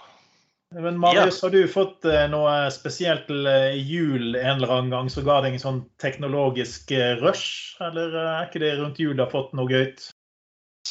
Men 0.76 0.98
Marius, 1.00 1.42
har 1.44 1.52
du 1.52 1.62
fått 1.68 2.04
eh, 2.08 2.24
noe 2.32 2.56
spesielt 2.72 3.24
til 3.28 3.48
jul 3.80 4.36
en 4.40 4.58
eller 4.58 4.74
annen 4.74 4.92
gang 4.92 5.08
som 5.12 5.24
ga 5.28 5.38
deg 5.44 5.56
en 5.56 5.64
sånn 5.68 5.80
teknologisk 6.00 6.92
eh, 6.96 7.14
rush? 7.20 7.76
Eller 7.84 8.12
er 8.12 8.48
ikke 8.48 8.64
det 8.64 8.74
rundt 8.80 9.00
jul 9.00 9.16
du 9.16 9.24
har 9.24 9.32
fått 9.32 9.56
noe 9.56 9.68
gøy? 9.68 9.88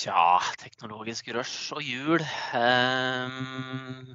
Tja, 0.03 0.41
teknologisk 0.59 1.29
rush 1.31 1.71
og 1.77 1.83
jul 1.85 2.23
Um, 2.53 4.09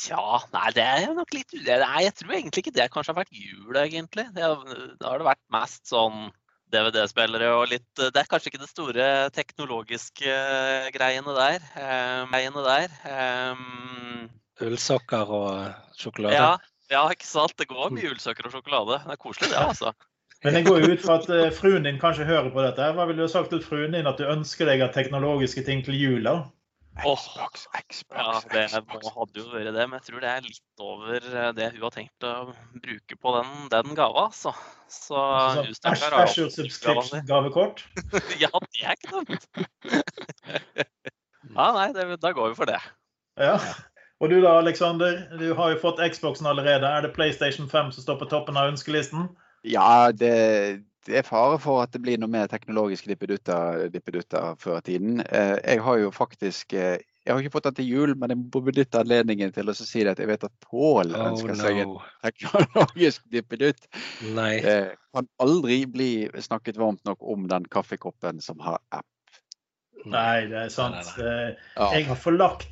Tja, 0.00 0.40
nei, 0.52 0.70
det 0.76 0.84
er 0.84 1.12
nok 1.16 1.34
litt 1.36 1.52
Nei, 1.56 2.00
jeg 2.06 2.14
tror 2.16 2.34
egentlig 2.36 2.64
ikke 2.64 2.74
det 2.76 2.88
kanskje 2.92 3.12
har 3.12 3.18
vært 3.20 3.36
jul, 3.36 3.76
egentlig. 3.80 4.26
Det 4.36 4.44
har, 4.44 4.64
da 5.00 5.10
har 5.10 5.20
det 5.20 5.28
vært 5.28 5.42
mest 5.52 5.88
sånn 5.88 6.30
DVD-spillere 6.72 7.52
og 7.56 7.68
litt 7.70 7.88
Det 8.00 8.20
er 8.20 8.28
kanskje 8.28 8.52
ikke 8.52 8.62
det 8.64 8.70
store 8.70 9.06
teknologiske 9.36 10.32
eh, 10.32 10.88
greiene 10.94 11.36
der. 11.36 11.68
Um, 11.76 12.32
greiene 12.32 12.64
der. 12.66 12.96
Um, 13.04 14.26
Ullsokker 14.66 15.32
og 15.36 16.00
sjokolade. 16.00 16.36
ja, 16.36 16.50
ja, 16.92 17.06
ikke 17.12 17.28
sant. 17.28 17.56
Det 17.60 17.68
går 17.70 17.92
mye 17.94 18.12
ullsokker 18.14 18.48
og 18.48 18.56
sjokolade. 18.56 19.00
Det 19.04 19.16
er 19.16 19.20
koselig, 19.20 19.52
det, 19.52 19.62
altså. 19.62 19.92
Men 20.44 20.54
jeg 20.58 20.66
går 20.66 20.82
jo 20.84 20.90
ut 20.92 21.00
fra 21.02 21.14
at 21.20 21.30
eh, 21.32 21.48
fruen 21.56 21.86
din 21.86 21.96
kanskje 22.02 22.26
hører 22.28 22.50
på 22.52 22.60
dette. 22.62 22.90
Hva 22.94 23.06
ville 23.08 23.24
du 23.24 23.30
sagt 23.32 23.50
til 23.50 23.62
fruen 23.64 23.94
din 23.96 24.06
at 24.06 24.18
du 24.20 24.26
ønsker 24.28 24.68
deg 24.68 24.82
av 24.84 24.92
teknologiske 24.94 25.64
ting 25.66 25.80
til 25.86 25.96
jula? 25.98 26.36
Xbox, 26.96 27.66
Xbox, 27.66 27.66
Xbox, 27.92 28.16
Ja, 28.16 28.40
det 28.52 28.84
må- 28.88 29.10
hadde 29.12 29.36
jo 29.42 29.50
vært 29.52 29.74
det, 29.76 29.82
men 29.88 29.98
jeg 29.98 30.04
tror 30.06 30.20
det 30.24 30.30
er 30.30 30.40
litt 30.46 30.80
over 30.80 31.16
eh, 31.16 31.50
det 31.52 31.66
hun 31.74 31.82
har 31.82 31.92
tenkt 31.92 32.24
å 32.24 32.30
bruke 32.80 33.18
på 33.20 33.34
den, 33.36 33.50
den 33.74 33.94
gava, 33.98 34.30
Så, 34.32 34.52
Så 34.88 35.16
Altså, 35.20 35.64
hun 35.66 35.74
Sånn 35.76 36.14
har 36.16 36.32
jo 36.38 36.46
subscription-gavekort? 36.54 37.82
Ja, 38.44 38.48
det 38.48 38.84
er 38.86 38.96
ikke 38.96 39.12
dumt. 39.12 39.44
Ja, 41.56 41.66
nei, 41.72 41.92
det, 41.96 42.06
da 42.20 42.32
går 42.36 42.50
vi 42.52 42.56
for 42.58 42.68
det. 42.68 42.80
Ja. 43.40 43.56
Og 44.20 44.30
du 44.32 44.38
da, 44.42 44.56
Aleksander? 44.60 45.22
Du 45.38 45.50
har 45.56 45.70
jo 45.74 45.78
fått 45.80 46.00
Xboxen 46.12 46.48
allerede. 46.48 46.88
Er 46.88 47.04
det 47.04 47.12
PlayStation 47.16 47.68
5 47.68 47.92
som 47.96 48.02
står 48.04 48.18
på 48.22 48.28
toppen 48.32 48.56
av 48.60 48.72
ønskelisten? 48.72 49.28
Ja, 49.66 50.12
det, 50.14 50.32
det 51.06 51.20
er 51.20 51.26
fare 51.26 51.58
for 51.62 51.82
at 51.82 51.92
det 51.94 52.02
blir 52.04 52.20
noe 52.20 52.30
mer 52.30 52.48
teknologiske 52.50 53.10
dippedutter, 53.12 53.86
dippedutter 53.92 54.56
før 54.62 54.80
tiden. 54.86 55.20
Eh, 55.26 55.56
jeg 55.62 55.82
har 55.86 56.00
jo 56.02 56.14
faktisk 56.14 56.76
eh, 56.76 56.98
Jeg 57.26 57.34
har 57.34 57.42
ikke 57.42 57.56
fått 57.56 57.64
den 57.66 57.78
til 57.80 57.88
jul, 57.90 58.12
men 58.14 58.30
jeg 58.30 58.38
må 58.38 58.60
benytte 58.62 59.00
anledningen 59.02 59.50
til 59.54 59.66
å 59.66 59.74
si 59.74 60.04
det 60.06 60.12
at 60.14 60.20
jeg 60.22 60.30
vet 60.30 60.44
at 60.46 60.52
Pål 60.62 61.10
Oh 61.10 61.24
ønsker 61.32 61.58
seg 61.58 61.80
en 61.82 61.96
teknologisk 62.22 63.24
dippedutt. 63.34 63.88
Nei. 64.36 64.52
Eh, 64.62 64.92
kan 65.16 65.26
aldri 65.42 65.80
bli 65.90 66.10
snakket 66.38 66.78
varmt 66.78 67.02
nok 67.08 67.26
om 67.26 67.48
den 67.50 67.66
kaffekoppen 67.66 68.38
som 68.44 68.62
har 68.62 68.78
app. 68.94 69.10
Nei, 70.06 70.46
det 70.46 70.68
er 70.68 70.70
sant. 70.70 71.02
Nei, 71.18 71.26
nei, 71.26 71.50
nei. 71.74 71.90
Jeg 71.96 72.06
har 72.12 72.22
forlagt 72.22 72.70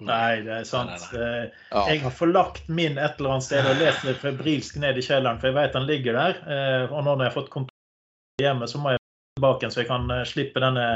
Nei, 0.00 0.40
det 0.42 0.54
er 0.56 0.64
sant. 0.64 0.94
Nei, 1.12 1.20
nei, 1.20 1.50
ja. 1.70 1.82
Jeg 1.92 2.00
har 2.02 2.14
forlagt 2.16 2.68
min 2.68 2.96
et 2.98 3.20
eller 3.20 3.36
annet 3.36 3.46
sted 3.46 3.66
og 3.68 3.78
lest 3.78 4.06
det 4.08 4.16
febrilsk 4.22 4.78
ned 4.82 4.98
i 4.98 5.04
kjelleren, 5.04 5.38
for 5.38 5.50
jeg 5.50 5.58
vet 5.58 5.76
den 5.76 5.86
ligger 5.86 6.18
der. 6.18 6.40
Eh, 6.46 6.84
Og 6.92 7.04
nå 7.04 7.14
når 7.14 7.26
jeg 7.26 7.30
har 7.30 7.36
fått 7.36 7.52
kontor 7.52 8.42
hjemme, 8.42 8.68
så 8.68 8.80
må 8.82 8.94
jeg 8.94 9.02
tilbake 9.36 9.70
så 9.70 9.82
jeg 9.82 9.90
kan 9.90 10.10
eh, 10.10 10.24
slippe 10.28 10.62
denne 10.64 10.86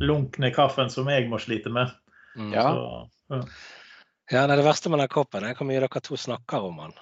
lunkne 0.00 0.52
kaffen 0.54 0.90
som 0.92 1.08
jeg 1.10 1.28
må 1.28 1.40
slite 1.42 1.72
med. 1.72 1.92
Mm. 2.36 2.52
Ja. 2.54 2.68
Så, 2.70 3.34
ja. 3.34 3.42
Ja, 4.30 4.46
nei, 4.46 4.56
Det 4.58 4.64
verste 4.66 4.90
med 4.90 4.98
den 4.98 5.12
koppen 5.12 5.44
er 5.46 5.54
hvor 5.54 5.68
mye 5.68 5.82
dere 5.84 6.02
to 6.02 6.16
snakker 6.18 6.64
om 6.66 6.80
den. 6.82 6.96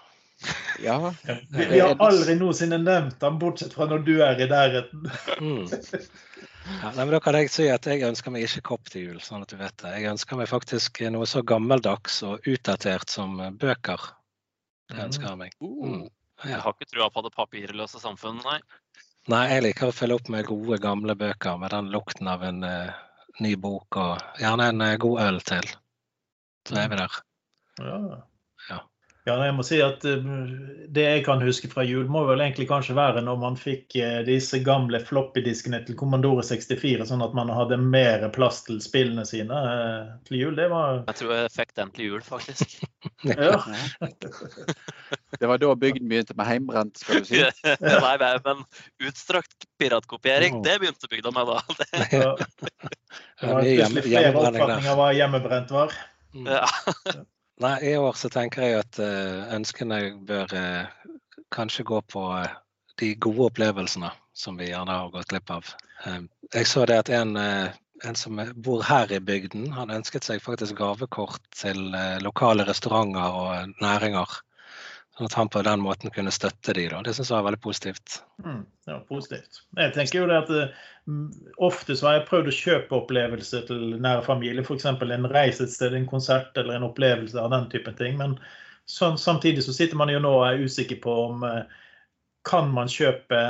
Ja. 0.85 0.99
Vi, 1.25 1.67
vi 1.71 1.81
har 1.81 1.97
aldri 2.03 2.37
noensinne 2.39 2.79
nevnt 2.83 3.19
den, 3.23 3.39
bortsett 3.43 3.75
fra 3.77 3.89
når 3.91 4.07
du 4.07 4.15
er 4.25 4.41
i 4.41 4.49
nærheten. 4.51 5.11
Mm. 5.41 5.67
Ja, 6.65 6.91
nei, 6.95 7.05
men 7.05 7.13
da 7.13 7.21
kan 7.21 7.37
jeg 7.37 7.51
si 7.53 7.67
at 7.69 7.85
jeg 7.89 8.05
ønsker 8.07 8.33
meg 8.33 8.47
ikke 8.47 8.63
kopp 8.71 8.89
til 8.93 9.11
jul, 9.11 9.19
sånn 9.21 9.45
at 9.45 9.53
du 9.53 9.59
vet 9.61 9.77
det. 9.83 9.91
Jeg 9.99 10.13
ønsker 10.15 10.39
meg 10.41 10.49
faktisk 10.49 11.03
noe 11.13 11.29
så 11.29 11.43
gammeldags 11.45 12.23
og 12.25 12.47
utdatert 12.49 13.13
som 13.13 13.37
eh, 13.45 13.53
bøker. 13.53 14.07
Det 14.89 15.03
ønsker 15.05 15.29
jeg 15.29 15.41
meg. 15.43 15.59
Mm. 15.61 16.07
Jeg 16.45 16.61
har 16.65 16.75
ikke 16.75 16.89
trua 16.91 17.11
på 17.13 17.25
det 17.25 17.33
papirløse 17.37 18.01
samfunn, 18.01 18.41
nei. 18.45 18.59
Nei, 19.33 19.45
jeg 19.53 19.65
liker 19.65 19.89
å 19.89 19.97
følge 19.97 20.19
opp 20.19 20.31
med 20.33 20.49
gode, 20.49 20.81
gamle 20.83 21.17
bøker 21.17 21.61
med 21.61 21.73
den 21.73 21.89
lukten 21.93 22.29
av 22.29 22.45
en 22.45 22.65
uh, 22.65 22.93
ny 23.45 23.55
bok 23.61 23.97
og 24.01 24.41
gjerne 24.41 24.69
en 24.73 24.85
uh, 24.85 24.97
god 25.01 25.23
øl 25.25 25.41
til. 25.49 25.71
Så 26.69 26.77
er 26.81 26.91
vi 26.93 27.01
der. 27.01 27.17
Ja. 27.81 28.01
Ja. 29.25 29.39
Jeg 29.41 29.55
må 29.57 29.65
si 29.65 29.79
at 29.81 30.03
eh, 30.05 30.25
Det 30.93 31.05
jeg 31.05 31.23
kan 31.25 31.41
huske 31.41 31.69
fra 31.73 31.85
jul, 31.87 32.05
må 32.13 32.27
vel 32.29 32.43
egentlig 32.45 32.67
kanskje 32.69 32.97
være 32.97 33.23
når 33.25 33.39
man 33.41 33.57
fikk 33.57 33.97
eh, 33.97 34.19
disse 34.27 34.61
gamle 34.65 35.01
floppydiskene 35.01 35.81
til 35.87 35.97
Commodore 35.97 36.45
64, 36.45 37.07
sånn 37.09 37.25
at 37.25 37.37
man 37.37 37.53
hadde 37.53 37.79
mer 37.81 38.27
plass 38.35 38.63
til 38.67 38.83
spillene 38.85 39.25
sine 39.29 39.57
eh, 39.71 40.13
til 40.29 40.43
jul. 40.43 40.59
Det 40.61 40.69
var 40.73 41.01
Jeg 41.09 41.21
tror 41.23 41.35
jeg 41.39 41.55
fikk 41.57 41.75
den 41.81 41.95
til 41.97 42.13
jul, 42.13 42.25
faktisk. 42.25 42.77
Ja. 43.25 43.57
Det 45.41 45.49
var 45.49 45.61
da 45.61 45.71
bygden 45.81 46.11
begynte 46.11 46.35
med 46.37 46.45
heimbrent, 46.49 46.99
skal 47.01 47.23
du 47.23 47.29
si. 47.29 47.41
nei, 48.05 48.15
nei, 48.21 48.33
men 48.45 48.61
utstrakt 49.09 49.65
piratkopiering, 49.81 50.61
det 50.65 50.77
begynte 50.83 51.09
bygda 51.09 51.33
med 51.33 51.49
da. 51.49 51.61
Det, 51.85 52.09
ja. 52.13 52.35
Det 52.37 52.75
Det 53.41 53.49
var 53.49 53.55
var 53.55 53.63
plutselig 53.65 54.05
flere 54.05 54.33
oppfatninger 54.35 54.91
av 54.93 55.01
hva 55.01 55.09
hjemmebrent 55.17 55.73
var. 55.73 55.97
Ja. 56.45 56.67
Nei, 57.63 57.77
i 57.87 57.95
år 57.97 58.17
så 58.19 58.29
tenker 58.35 58.65
jeg 58.65 58.81
at 58.83 58.99
eh, 58.99 59.55
ønskene 59.55 59.99
bør 60.27 60.51
eh, 60.59 60.89
kanskje 61.55 61.85
gå 61.87 62.01
på 62.11 62.25
eh, 62.41 62.57
de 62.99 63.13
gode 63.15 63.47
opplevelsene 63.53 64.11
som 64.35 64.59
vi 64.59 64.73
gjerne 64.73 64.97
har 64.99 65.13
gått 65.15 65.31
glipp 65.31 65.53
av. 65.55 65.69
Jeg 66.05 66.67
så 66.67 66.83
det 66.91 66.97
at 67.05 67.11
en, 67.15 67.37
en 67.39 68.19
som 68.19 68.41
bor 68.67 68.83
her 68.87 69.13
i 69.15 69.21
bygden, 69.23 69.69
han 69.73 69.95
ønsket 69.95 70.27
seg 70.27 70.43
faktisk 70.43 70.77
gavekort 70.79 71.39
til 71.55 71.95
lokale 72.23 72.67
restauranter 72.67 73.39
og 73.39 73.73
næringer. 73.83 74.35
Sånn 75.15 75.29
at 75.29 75.37
han 75.39 75.51
på 75.53 75.63
den 75.63 75.83
måten 75.85 76.11
kunne 76.11 76.33
støtte 76.35 76.75
de 76.75 76.89
da. 76.91 76.99
Det 77.07 77.13
syns 77.15 77.31
jeg 77.31 77.37
var 77.37 77.47
veldig 77.47 77.63
positivt. 77.63 78.17
Mm, 78.43 78.65
ja, 78.91 78.97
positivt. 79.07 79.61
Jeg 79.79 79.95
tenker 79.95 80.19
jo 80.19 80.27
det 80.31 80.41
at 80.41 80.51
eh, 80.57 80.83
Ofte 81.63 81.95
så 81.95 82.09
har 82.09 82.17
jeg 82.17 82.27
prøvd 82.31 82.51
å 82.51 82.57
kjøpe 82.57 82.97
opplevelser 82.97 83.67
til 83.69 83.83
nære 84.03 84.25
familie. 84.27 84.65
F.eks. 84.65 84.89
en 84.89 85.29
reise 85.31 85.67
et 85.67 85.75
sted, 85.75 85.95
en 85.95 86.09
konsert 86.09 86.57
eller 86.59 86.79
en 86.79 86.89
opplevelse 86.89 87.39
av 87.39 87.53
den 87.53 87.69
typen 87.71 87.95
ting. 87.99 88.17
Men 88.19 88.39
så, 88.91 89.13
samtidig 89.21 89.63
så 89.67 89.77
sitter 89.77 90.01
man 90.01 90.11
jo 90.11 90.23
nå 90.25 90.33
og 90.41 90.47
er 90.49 90.65
usikker 90.65 90.99
på 91.05 91.15
om 91.29 91.45
eh, 91.47 91.63
kan 92.49 92.73
man 92.75 92.91
kjøpe 92.91 93.41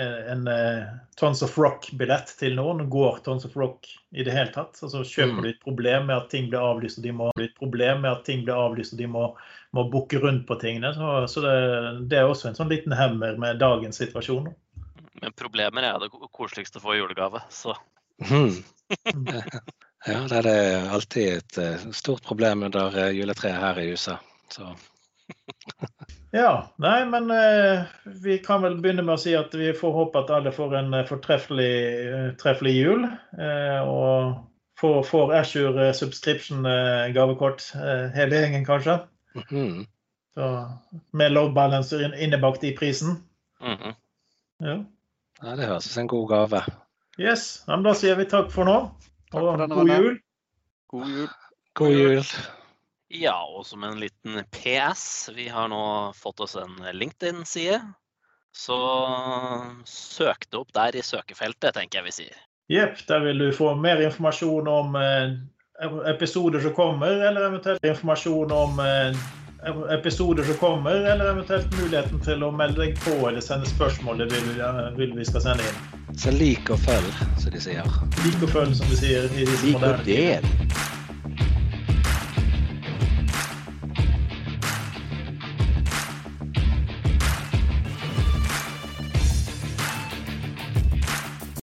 en 0.00 0.46
eh, 0.48 0.84
Tons 1.20 1.42
of 1.42 1.58
Rock-billett 1.58 2.30
til 2.38 2.54
noen? 2.56 2.86
Går 2.90 3.18
Tons 3.26 3.44
of 3.44 3.56
Rock 3.56 3.88
i 4.10 4.24
det 4.24 4.32
hele 4.32 4.52
tatt? 4.54 4.78
Altså 4.82 5.02
Kjøper 5.04 5.34
Mm. 5.36 5.42
du 5.42 5.48
et 5.50 5.64
problem 5.64 6.06
med 6.08 6.16
at 6.16 6.30
ting 6.32 6.48
blir 6.48 6.64
avlyst, 6.64 6.98
og 6.98 7.04
de 7.04 7.12
må, 7.12 7.30
et 7.40 7.54
problem 7.58 8.00
med 8.06 8.10
at 8.12 8.24
ting 8.24 8.44
blir 8.46 8.56
avlyst, 8.56 8.94
og 8.94 9.02
de 9.02 9.06
må, 9.06 9.26
må 9.76 9.84
booke 9.92 10.20
rundt 10.22 10.46
på 10.48 10.56
tingene? 10.62 10.94
Så, 10.96 11.12
så 11.28 11.44
det, 11.44 11.54
det 12.08 12.18
er 12.18 12.30
også 12.30 12.48
en 12.48 12.58
sånn 12.58 12.72
liten 12.72 12.96
hemmer 12.96 13.36
med 13.36 13.60
dagens 13.60 14.00
situasjon. 14.00 14.48
Men 15.22 15.36
problemer 15.38 15.86
er 15.86 16.00
det 16.02 16.10
koseligste 16.32 16.80
å 16.80 16.86
få 16.86 16.96
i 16.96 17.02
julegave, 17.02 17.44
så 17.52 17.76
mm. 18.24 18.62
Ja, 20.02 20.24
det 20.26 20.40
er 20.50 20.88
alltid 20.90 21.28
et 21.36 21.58
eh, 21.62 21.84
stort 21.94 22.24
problem 22.26 22.64
under 22.66 22.96
eh, 22.98 23.12
juletreet 23.14 23.60
her 23.62 23.78
i 23.78 23.92
huset. 23.92 24.18
Så 24.50 24.72
Ja, 26.32 26.72
nei, 26.80 27.02
men 27.12 27.28
eh, 27.30 27.82
vi 28.24 28.38
kan 28.40 28.62
vel 28.64 28.78
begynne 28.80 29.02
med 29.04 29.18
å 29.18 29.20
si 29.20 29.34
at 29.36 29.52
vi 29.52 29.68
får 29.76 29.92
håpe 29.92 30.22
at 30.22 30.30
alle 30.32 30.52
får 30.56 30.78
en 30.78 30.94
eh, 30.96 31.04
fortreffelig 31.04 31.72
eh, 32.08 32.30
treffelig 32.40 32.72
jul. 32.78 33.02
Eh, 33.36 33.80
og 33.84 34.38
får, 34.80 35.02
får 35.10 35.34
Azure 35.42 35.88
eh, 35.90 35.92
subscription 35.96 36.64
eh, 36.68 37.10
gavekort, 37.12 37.66
hele 38.16 38.40
gjengen 38.40 38.64
kanskje. 38.68 39.02
mhm. 39.36 39.82
Så, 40.32 40.46
med 41.12 41.34
load 41.34 41.52
balancer 41.52 42.06
innebakt 42.16 42.64
i 42.64 42.72
prisen. 42.76 43.18
mhm. 43.60 43.92
Ja. 44.62 44.78
ja, 45.42 45.56
det 45.58 45.66
høres 45.68 45.86
ut 45.86 45.92
som 45.92 46.06
en 46.06 46.08
god 46.14 46.28
gave. 46.30 46.64
Yes, 47.20 47.64
ja, 47.66 47.74
men 47.76 47.84
da 47.84 47.92
sier 47.98 48.16
vi 48.16 48.24
takk 48.30 48.48
for 48.54 48.64
nå. 48.64 48.78
Takk 49.34 49.42
Og 49.42 49.58
for 49.58 49.74
god 49.74 49.92
jul. 49.92 50.18
God 50.94 51.08
jul. 51.12 51.30
God 51.76 51.96
jul. 51.98 52.24
Ja, 53.12 53.34
og 53.44 53.66
som 53.68 53.84
en 53.84 53.98
liten 54.00 54.38
PS, 54.56 55.28
vi 55.36 55.48
har 55.52 55.68
nå 55.68 55.82
fått 56.16 56.40
oss 56.40 56.54
en 56.56 56.78
LinkedIn-side. 56.96 57.80
Så 58.56 58.76
søk 59.88 60.46
det 60.50 60.58
opp 60.58 60.72
der 60.76 60.96
i 60.96 61.02
søkefeltet, 61.04 61.74
tenker 61.76 62.00
jeg 62.00 62.08
vi 62.08 62.14
sier. 62.18 62.40
Jepp, 62.72 63.02
der 63.08 63.20
vil 63.26 63.38
du 63.42 63.50
få 63.56 63.74
mer 63.76 64.00
informasjon 64.04 64.68
om 64.68 64.96
eh, 64.96 65.34
episoder 66.12 66.60
som 66.64 66.74
kommer, 66.76 67.20
eller 67.28 67.48
eventuelt 67.50 67.84
informasjon 67.84 68.52
om 68.56 68.80
eh, 68.84 69.16
episoder 69.96 70.44
som 70.48 70.56
kommer, 70.60 71.04
eller 71.12 71.32
eventuelt 71.34 71.72
muligheten 71.80 72.20
til 72.24 72.44
å 72.44 72.52
melde 72.54 72.80
deg 72.86 72.96
på 73.04 73.16
eller 73.28 73.44
sende 73.44 73.68
spørsmål 73.70 74.24
det 74.24 74.30
vil, 74.32 74.48
vi- 74.56 74.96
vil 75.02 75.12
vi 75.20 75.28
skal 75.28 75.44
sende 75.50 75.68
inn. 75.68 76.16
Så 76.18 76.32
lik 76.36 76.68
og 76.72 76.80
følg, 76.84 77.12
som 77.40 77.52
de 77.54 77.60
sier. 77.64 77.92
Lik 78.24 78.40
og 78.44 78.50
følg, 78.56 78.74
som 78.76 78.88
de 78.92 78.98
sier. 79.00 79.28
i 79.32 79.44
disse 79.48 79.64
Lik 79.68 79.80
og 79.84 80.04
del. 80.08 80.48